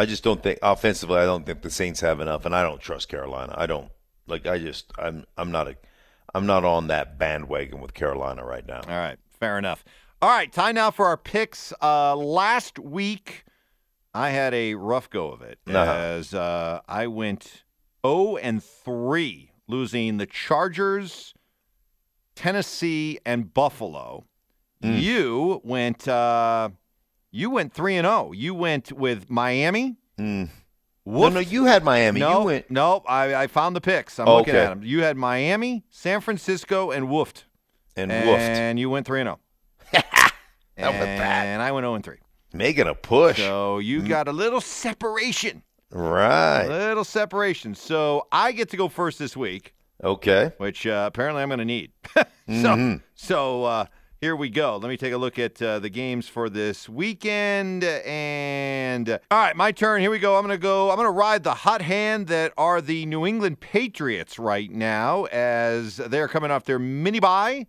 I 0.00 0.06
just 0.06 0.22
don't 0.22 0.42
think 0.42 0.60
offensively. 0.62 1.18
I 1.18 1.24
don't 1.24 1.44
think 1.44 1.62
the 1.62 1.70
Saints 1.70 2.00
have 2.00 2.20
enough, 2.20 2.46
and 2.46 2.54
I 2.54 2.62
don't 2.62 2.80
trust 2.80 3.08
Carolina. 3.08 3.54
I 3.56 3.66
don't 3.66 3.90
like. 4.26 4.46
I 4.46 4.58
just 4.58 4.92
I'm 4.98 5.24
I'm 5.36 5.50
not 5.50 5.68
a 5.68 5.76
I'm 6.34 6.46
not 6.46 6.64
on 6.64 6.88
that 6.88 7.18
bandwagon 7.18 7.80
with 7.80 7.94
Carolina 7.94 8.44
right 8.44 8.66
now. 8.66 8.80
All 8.80 8.96
right, 8.96 9.18
fair 9.40 9.58
enough. 9.58 9.84
All 10.20 10.28
right, 10.28 10.52
time 10.52 10.74
now 10.74 10.90
for 10.90 11.06
our 11.06 11.16
picks. 11.16 11.72
Uh, 11.80 12.16
last 12.16 12.78
week, 12.78 13.44
I 14.12 14.30
had 14.30 14.52
a 14.52 14.74
rough 14.74 15.08
go 15.10 15.28
of 15.30 15.42
it 15.42 15.58
Uh-huh. 15.68 15.76
as 15.92 16.34
uh, 16.34 16.80
I 16.88 17.06
went 17.06 17.62
0 18.04 18.36
and 18.36 18.62
3, 18.62 19.52
losing 19.68 20.16
the 20.16 20.26
Chargers, 20.26 21.34
Tennessee, 22.34 23.20
and 23.24 23.54
Buffalo. 23.54 24.24
Mm. 24.82 25.00
You 25.00 25.60
went 25.64 26.06
uh, 26.08 26.70
you 27.30 27.50
went 27.50 27.72
3 27.72 27.96
and 27.96 28.04
0. 28.06 28.32
You 28.32 28.54
went 28.54 28.90
with 28.92 29.30
Miami. 29.30 29.96
Mm. 30.18 30.48
No, 31.06 31.12
Woof. 31.20 31.34
no, 31.34 31.40
you 31.40 31.64
had 31.66 31.84
Miami. 31.84 32.20
no, 32.20 32.40
You 32.40 32.44
went. 32.46 32.70
no, 32.70 33.02
I, 33.08 33.34
I 33.34 33.46
found 33.46 33.74
the 33.76 33.80
picks. 33.80 34.18
I'm 34.18 34.26
looking 34.26 34.54
Okay. 34.54 34.64
at 34.64 34.68
them. 34.70 34.82
You 34.82 35.02
had 35.02 35.16
Miami, 35.16 35.84
San 35.90 36.20
Francisco, 36.20 36.90
and 36.90 37.06
woofed. 37.06 37.44
And 37.96 38.10
woofed. 38.10 38.38
And 38.38 38.78
you 38.80 38.90
went 38.90 39.06
3 39.06 39.20
and 39.20 39.28
0. 40.78 40.92
That 40.92 40.98
was 40.98 41.06
bad. 41.18 41.46
And 41.46 41.62
I 41.62 41.72
went 41.72 41.84
0 41.84 41.94
and 41.94 42.04
3. 42.04 42.16
Making 42.52 42.86
a 42.88 42.94
push. 42.94 43.36
So 43.36 43.78
you 43.78 44.02
got 44.02 44.28
a 44.28 44.32
little 44.32 44.60
separation. 44.60 45.62
Right. 45.90 46.64
A 46.64 46.68
little 46.68 47.04
separation. 47.04 47.74
So 47.74 48.26
I 48.32 48.52
get 48.52 48.70
to 48.70 48.76
go 48.76 48.88
first 48.88 49.18
this 49.18 49.36
week, 49.36 49.74
Okay. 50.04 50.52
which 50.58 50.86
uh, 50.86 51.04
apparently 51.06 51.42
I'm 51.42 51.48
going 51.48 51.58
to 51.58 51.64
need. 51.64 51.92
so 52.16 52.24
Mhm. 52.46 53.02
so 53.14 53.64
uh, 53.64 53.84
here 54.20 54.34
we 54.36 54.48
go. 54.50 54.76
Let 54.78 54.88
me 54.88 54.96
take 54.96 55.12
a 55.12 55.16
look 55.18 55.38
at 55.38 55.60
uh, 55.62 55.78
the 55.78 55.88
games 55.88 56.28
for 56.28 56.48
this 56.50 56.88
weekend. 56.88 57.84
And 57.84 59.08
uh, 59.10 59.18
all 59.30 59.38
right, 59.38 59.56
my 59.56 59.72
turn. 59.72 60.00
Here 60.00 60.10
we 60.10 60.18
go. 60.18 60.36
I'm 60.36 60.44
going 60.44 60.56
to 60.58 60.62
go. 60.62 60.90
I'm 60.90 60.96
going 60.96 61.06
to 61.06 61.10
ride 61.12 61.44
the 61.44 61.54
hot 61.54 61.82
hand 61.82 62.26
that 62.28 62.52
are 62.58 62.80
the 62.80 63.06
New 63.06 63.24
England 63.26 63.60
Patriots 63.60 64.38
right 64.38 64.70
now 64.70 65.24
as 65.26 65.96
they're 65.98 66.28
coming 66.28 66.50
off 66.50 66.64
their 66.64 66.78
mini 66.78 67.20
bye. 67.20 67.66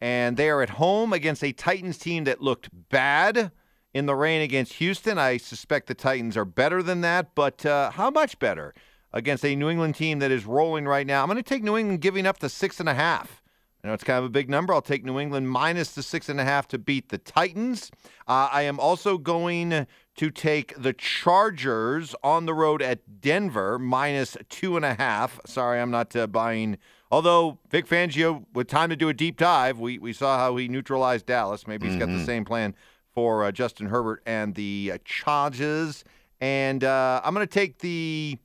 And 0.00 0.36
they 0.36 0.48
are 0.48 0.62
at 0.62 0.70
home 0.70 1.12
against 1.12 1.42
a 1.42 1.52
Titans 1.52 1.98
team 1.98 2.24
that 2.24 2.40
looked 2.40 2.68
bad 2.88 3.50
in 3.92 4.06
the 4.06 4.14
rain 4.14 4.42
against 4.42 4.74
Houston. 4.74 5.18
I 5.18 5.38
suspect 5.38 5.86
the 5.86 5.94
Titans 5.94 6.36
are 6.36 6.44
better 6.44 6.82
than 6.82 7.00
that, 7.00 7.34
but 7.34 7.66
uh, 7.66 7.90
how 7.90 8.10
much 8.10 8.38
better 8.38 8.74
against 9.12 9.44
a 9.44 9.56
New 9.56 9.68
England 9.68 9.96
team 9.96 10.20
that 10.20 10.30
is 10.30 10.44
rolling 10.44 10.86
right 10.86 11.06
now? 11.06 11.22
I'm 11.22 11.28
going 11.28 11.36
to 11.36 11.42
take 11.42 11.62
New 11.62 11.76
England 11.76 12.00
giving 12.00 12.26
up 12.26 12.38
the 12.38 12.48
six 12.48 12.78
and 12.78 12.88
a 12.88 12.94
half. 12.94 13.42
I 13.82 13.88
know 13.88 13.94
it's 13.94 14.04
kind 14.04 14.18
of 14.18 14.24
a 14.24 14.30
big 14.30 14.50
number. 14.50 14.74
I'll 14.74 14.82
take 14.82 15.04
New 15.04 15.18
England 15.18 15.50
minus 15.50 15.92
the 15.92 16.02
six 16.02 16.28
and 16.28 16.40
a 16.40 16.44
half 16.44 16.66
to 16.68 16.78
beat 16.78 17.10
the 17.10 17.18
Titans. 17.18 17.90
Uh, 18.26 18.48
I 18.52 18.62
am 18.62 18.80
also 18.80 19.18
going 19.18 19.86
to 20.16 20.30
take 20.30 20.74
the 20.76 20.92
Chargers 20.92 22.14
on 22.24 22.46
the 22.46 22.54
road 22.54 22.82
at 22.82 23.20
Denver 23.20 23.78
minus 23.78 24.36
two 24.48 24.76
and 24.76 24.84
a 24.84 24.94
half. 24.94 25.40
Sorry, 25.46 25.80
I'm 25.80 25.92
not 25.92 26.14
uh, 26.16 26.26
buying. 26.26 26.78
Although 27.10 27.58
Vic 27.70 27.86
Fangio, 27.86 28.44
with 28.52 28.68
time 28.68 28.90
to 28.90 28.96
do 28.96 29.08
a 29.08 29.14
deep 29.14 29.38
dive, 29.38 29.78
we, 29.78 29.98
we 29.98 30.12
saw 30.12 30.36
how 30.38 30.56
he 30.56 30.68
neutralized 30.68 31.24
Dallas. 31.26 31.66
Maybe 31.66 31.88
he's 31.88 31.96
got 31.96 32.08
the 32.08 32.22
same 32.24 32.44
plan 32.44 32.74
for 33.14 33.44
uh, 33.44 33.50
Justin 33.52 33.86
Herbert 33.86 34.22
and 34.26 34.54
the 34.54 34.92
uh, 34.94 34.98
Chargers. 35.04 36.04
And 36.40 36.84
uh, 36.84 37.20
I'm 37.24 37.34
going 37.34 37.46
to 37.46 37.52
take 37.52 37.78
the. 37.78 38.38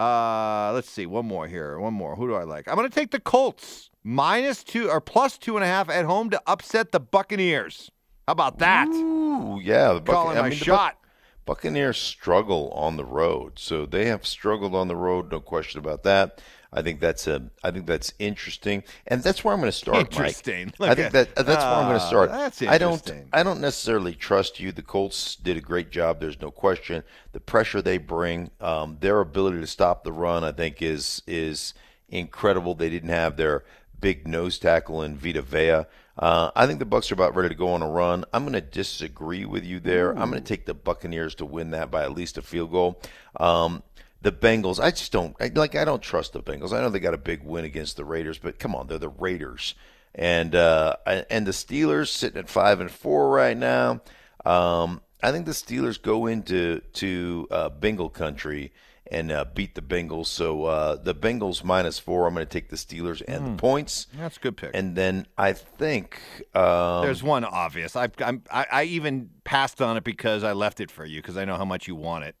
Uh, 0.00 0.72
let's 0.74 0.90
see, 0.90 1.06
one 1.06 1.26
more 1.26 1.46
here. 1.48 1.78
One 1.78 1.94
more. 1.94 2.14
Who 2.16 2.28
do 2.28 2.34
I 2.34 2.44
like? 2.44 2.68
I'm 2.68 2.76
going 2.76 2.88
to 2.88 2.94
take 2.94 3.10
the 3.10 3.20
Colts 3.20 3.90
minus 4.04 4.62
two 4.62 4.90
or 4.90 5.00
plus 5.00 5.38
two 5.38 5.56
and 5.56 5.64
a 5.64 5.66
half 5.66 5.88
at 5.88 6.04
home 6.04 6.30
to 6.30 6.42
upset 6.46 6.92
the 6.92 7.00
Buccaneers. 7.00 7.90
How 8.26 8.32
about 8.32 8.58
that? 8.58 8.88
Ooh, 8.88 9.60
yeah. 9.62 9.94
The 9.94 10.00
Buc- 10.02 10.12
Calling 10.12 10.36
I 10.38 10.42
my 10.42 10.48
mean, 10.50 10.58
the 10.58 10.64
Buc- 10.64 10.66
shot. 10.66 10.98
Buccaneers 11.46 11.96
struggle 11.96 12.70
on 12.72 12.96
the 12.96 13.04
road, 13.04 13.58
so 13.58 13.86
they 13.86 14.06
have 14.06 14.26
struggled 14.26 14.74
on 14.74 14.86
the 14.88 14.96
road. 14.96 15.32
No 15.32 15.40
question 15.40 15.78
about 15.78 16.02
that. 16.02 16.42
I 16.72 16.82
think 16.82 17.00
that's 17.00 17.26
a. 17.26 17.50
I 17.64 17.70
think 17.70 17.86
that's 17.86 18.12
interesting, 18.18 18.82
and 19.06 19.22
that's 19.22 19.42
where 19.42 19.54
I'm 19.54 19.60
going 19.60 19.72
to 19.72 19.76
start. 19.76 19.96
Mike. 19.96 20.06
Interesting. 20.12 20.72
I 20.80 20.94
think 20.94 21.06
at- 21.14 21.34
that 21.34 21.34
that's 21.46 21.64
where 21.64 21.74
I'm 21.74 21.88
going 21.88 21.98
to 21.98 22.04
Ah, 22.04 22.08
start. 22.08 22.30
that's 22.30 22.60
interesting. 22.60 23.14
I 23.14 23.20
don't. 23.20 23.28
I 23.32 23.42
don't 23.42 23.60
necessarily 23.60 24.14
trust 24.14 24.60
you. 24.60 24.70
The 24.70 24.82
Colts 24.82 25.34
did 25.36 25.56
a 25.56 25.62
great 25.62 25.90
job. 25.90 26.20
There's 26.20 26.40
no 26.40 26.50
question. 26.50 27.04
The 27.32 27.40
pressure 27.40 27.80
they 27.80 27.96
bring, 27.98 28.50
um, 28.60 28.98
their 29.00 29.20
ability 29.20 29.60
to 29.60 29.66
stop 29.66 30.04
the 30.04 30.12
run, 30.12 30.44
I 30.44 30.52
think 30.52 30.82
is 30.82 31.22
is 31.26 31.72
incredible. 32.10 32.74
They 32.74 32.90
didn't 32.90 33.10
have 33.10 33.36
their 33.36 33.64
big 34.00 34.28
nose 34.28 34.58
tackle 34.58 35.02
in 35.02 35.16
Vita 35.16 35.42
Vea. 35.42 35.84
Uh, 36.18 36.50
I 36.56 36.66
think 36.66 36.80
the 36.80 36.84
Bucks 36.84 37.10
are 37.12 37.14
about 37.14 37.36
ready 37.36 37.48
to 37.48 37.54
go 37.54 37.68
on 37.68 37.80
a 37.82 37.88
run. 37.88 38.24
I'm 38.32 38.42
going 38.42 38.52
to 38.54 38.60
disagree 38.60 39.44
with 39.44 39.64
you 39.64 39.78
there. 39.78 40.10
I'm 40.10 40.30
going 40.30 40.42
to 40.42 40.48
take 40.48 40.66
the 40.66 40.74
Buccaneers 40.74 41.36
to 41.36 41.46
win 41.46 41.70
that 41.70 41.92
by 41.92 42.02
at 42.02 42.12
least 42.12 42.36
a 42.38 42.42
field 42.42 42.72
goal. 42.72 43.00
Um, 43.38 43.84
the 44.20 44.32
Bengals, 44.32 44.80
I 44.80 44.90
just 44.90 45.12
don't 45.12 45.36
I, 45.40 45.50
like. 45.54 45.74
I 45.74 45.84
don't 45.84 46.02
trust 46.02 46.32
the 46.32 46.42
Bengals. 46.42 46.72
I 46.72 46.80
know 46.80 46.90
they 46.90 47.00
got 47.00 47.14
a 47.14 47.18
big 47.18 47.42
win 47.42 47.64
against 47.64 47.96
the 47.96 48.04
Raiders, 48.04 48.38
but 48.38 48.58
come 48.58 48.74
on, 48.74 48.86
they're 48.88 48.98
the 48.98 49.08
Raiders, 49.08 49.74
and 50.14 50.54
uh, 50.54 50.96
and 51.06 51.46
the 51.46 51.52
Steelers 51.52 52.08
sitting 52.08 52.38
at 52.38 52.48
five 52.48 52.80
and 52.80 52.90
four 52.90 53.30
right 53.30 53.56
now. 53.56 54.00
Um, 54.44 55.02
I 55.22 55.32
think 55.32 55.46
the 55.46 55.52
Steelers 55.52 56.00
go 56.00 56.26
into 56.26 56.80
to 56.94 57.48
uh, 57.50 57.68
Bengal 57.68 58.08
country 58.08 58.72
and 59.10 59.32
uh, 59.32 59.44
beat 59.54 59.74
the 59.74 59.80
Bengals. 59.80 60.26
So 60.26 60.64
uh, 60.64 60.96
the 60.96 61.14
Bengals 61.14 61.64
minus 61.64 61.98
four. 61.98 62.26
I'm 62.26 62.34
going 62.34 62.46
to 62.46 62.52
take 62.52 62.68
the 62.68 62.76
Steelers 62.76 63.22
and 63.26 63.46
the 63.46 63.60
points. 63.60 64.06
That's 64.14 64.36
a 64.36 64.40
good 64.40 64.56
pick. 64.56 64.70
And 64.74 64.96
then 64.96 65.26
I 65.36 65.52
think 65.52 66.20
um, 66.54 67.02
There's 67.04 67.22
one 67.22 67.44
obvious. 67.44 67.96
I, 67.96 68.08
I'm, 68.18 68.42
I 68.50 68.66
I 68.70 68.82
even 68.84 69.30
passed 69.44 69.80
on 69.80 69.96
it 69.96 70.04
because 70.04 70.44
I 70.44 70.52
left 70.52 70.80
it 70.80 70.90
for 70.90 71.04
you 71.04 71.22
because 71.22 71.36
I 71.36 71.44
know 71.44 71.56
how 71.56 71.64
much 71.64 71.88
you 71.88 71.94
want 71.94 72.24
it. 72.24 72.36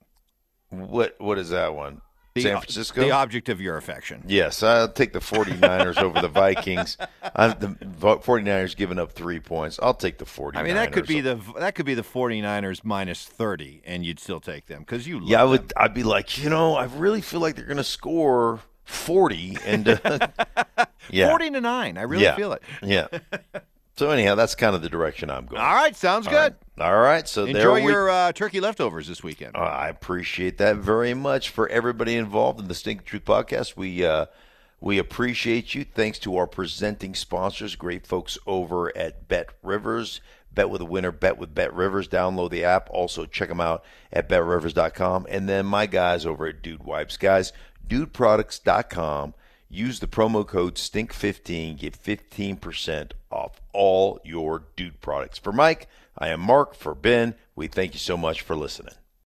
What 0.70 1.14
what 1.18 1.38
is 1.38 1.50
that 1.50 1.74
one? 1.74 2.00
The, 2.34 2.42
San 2.42 2.58
Francisco. 2.60 3.00
the 3.00 3.10
object 3.10 3.48
of 3.48 3.60
your 3.60 3.76
affection. 3.78 4.22
Yes, 4.28 4.62
I'll 4.62 4.88
take 4.88 5.12
the 5.12 5.18
49ers 5.18 5.96
over 6.00 6.20
the 6.20 6.28
Vikings. 6.28 6.96
I, 7.34 7.48
the 7.48 7.68
49ers 7.68 8.76
giving 8.76 8.98
up 8.98 9.10
three 9.12 9.40
points. 9.40 9.80
I'll 9.82 9.94
take 9.94 10.18
the 10.18 10.24
49ers. 10.24 10.56
I 10.56 10.62
mean, 10.62 10.74
that 10.76 10.92
could 10.92 11.06
be 11.08 11.20
the 11.20 11.40
that 11.58 11.74
could 11.74 11.86
be 11.86 11.94
the 11.94 12.02
49ers 12.04 12.84
minus 12.84 13.24
30, 13.24 13.82
and 13.84 14.06
you'd 14.06 14.20
still 14.20 14.38
take 14.40 14.66
them 14.66 14.80
because 14.80 15.06
you. 15.08 15.18
Love 15.18 15.28
Yeah, 15.28 15.38
I 15.38 15.42
them. 15.42 15.50
would. 15.50 15.72
I'd 15.76 15.94
be 15.94 16.04
like, 16.04 16.38
you 16.38 16.48
know, 16.50 16.76
I 16.76 16.84
really 16.84 17.22
feel 17.22 17.40
like 17.40 17.56
they're 17.56 17.64
going 17.64 17.76
to 17.78 17.82
score 17.84 18.60
40, 18.84 19.56
and 19.64 19.88
uh, 19.88 20.28
yeah, 21.10 21.28
40 21.30 21.50
to 21.50 21.60
nine. 21.60 21.98
I 21.98 22.02
really 22.02 22.22
yeah, 22.24 22.36
feel 22.36 22.52
it. 22.52 22.62
Yeah. 22.82 23.08
So 23.96 24.10
anyhow, 24.10 24.36
that's 24.36 24.54
kind 24.54 24.76
of 24.76 24.82
the 24.82 24.88
direction 24.88 25.28
I'm 25.28 25.46
going. 25.46 25.60
All 25.60 25.74
right, 25.74 25.96
sounds 25.96 26.28
All 26.28 26.32
good. 26.32 26.38
right. 26.38 26.54
All 26.80 26.98
right. 26.98 27.26
So 27.28 27.44
there 27.44 27.56
Enjoy 27.56 27.84
we. 27.84 27.92
your 27.92 28.08
uh, 28.10 28.32
turkey 28.32 28.60
leftovers 28.60 29.08
this 29.08 29.22
weekend. 29.22 29.56
Uh, 29.56 29.60
I 29.60 29.88
appreciate 29.88 30.58
that 30.58 30.76
very 30.76 31.14
much 31.14 31.50
for 31.50 31.68
everybody 31.68 32.16
involved 32.16 32.60
in 32.60 32.68
the 32.68 32.74
Stink 32.74 33.04
Truth 33.04 33.24
podcast. 33.24 33.76
We 33.76 34.04
uh, 34.04 34.26
We 34.80 34.98
appreciate 34.98 35.74
you. 35.74 35.84
Thanks 35.84 36.18
to 36.20 36.36
our 36.36 36.46
presenting 36.46 37.14
sponsors, 37.14 37.74
great 37.74 38.06
folks 38.06 38.38
over 38.46 38.96
at 38.96 39.28
Bet 39.28 39.48
Rivers. 39.62 40.20
Bet 40.52 40.70
with 40.70 40.80
a 40.80 40.84
winner, 40.86 41.12
bet 41.12 41.36
with 41.38 41.54
Bet 41.54 41.72
Rivers. 41.74 42.08
Download 42.08 42.50
the 42.50 42.64
app. 42.64 42.88
Also, 42.90 43.26
check 43.26 43.48
them 43.48 43.60
out 43.60 43.84
at 44.12 44.28
betrivers.com. 44.28 45.26
And 45.28 45.48
then 45.48 45.66
my 45.66 45.86
guys 45.86 46.24
over 46.26 46.46
at 46.46 46.62
Dude 46.62 46.84
Wipes. 46.84 47.16
Guys, 47.16 47.52
dudeproducts.com. 47.86 49.34
Use 49.70 50.00
the 50.00 50.06
promo 50.06 50.46
code 50.46 50.76
STINK15. 50.76 51.78
Get 51.78 52.02
15% 52.02 53.12
off 53.30 53.60
all 53.72 54.18
your 54.24 54.64
dude 54.76 55.00
products. 55.00 55.38
For 55.38 55.52
Mike, 55.52 55.86
I 56.18 56.28
am 56.28 56.40
Mark. 56.40 56.74
For 56.74 56.94
Ben, 56.94 57.34
we 57.54 57.68
thank 57.68 57.94
you 57.94 58.00
so 58.00 58.16
much 58.16 58.42
for 58.42 58.56
listening. 58.56 58.94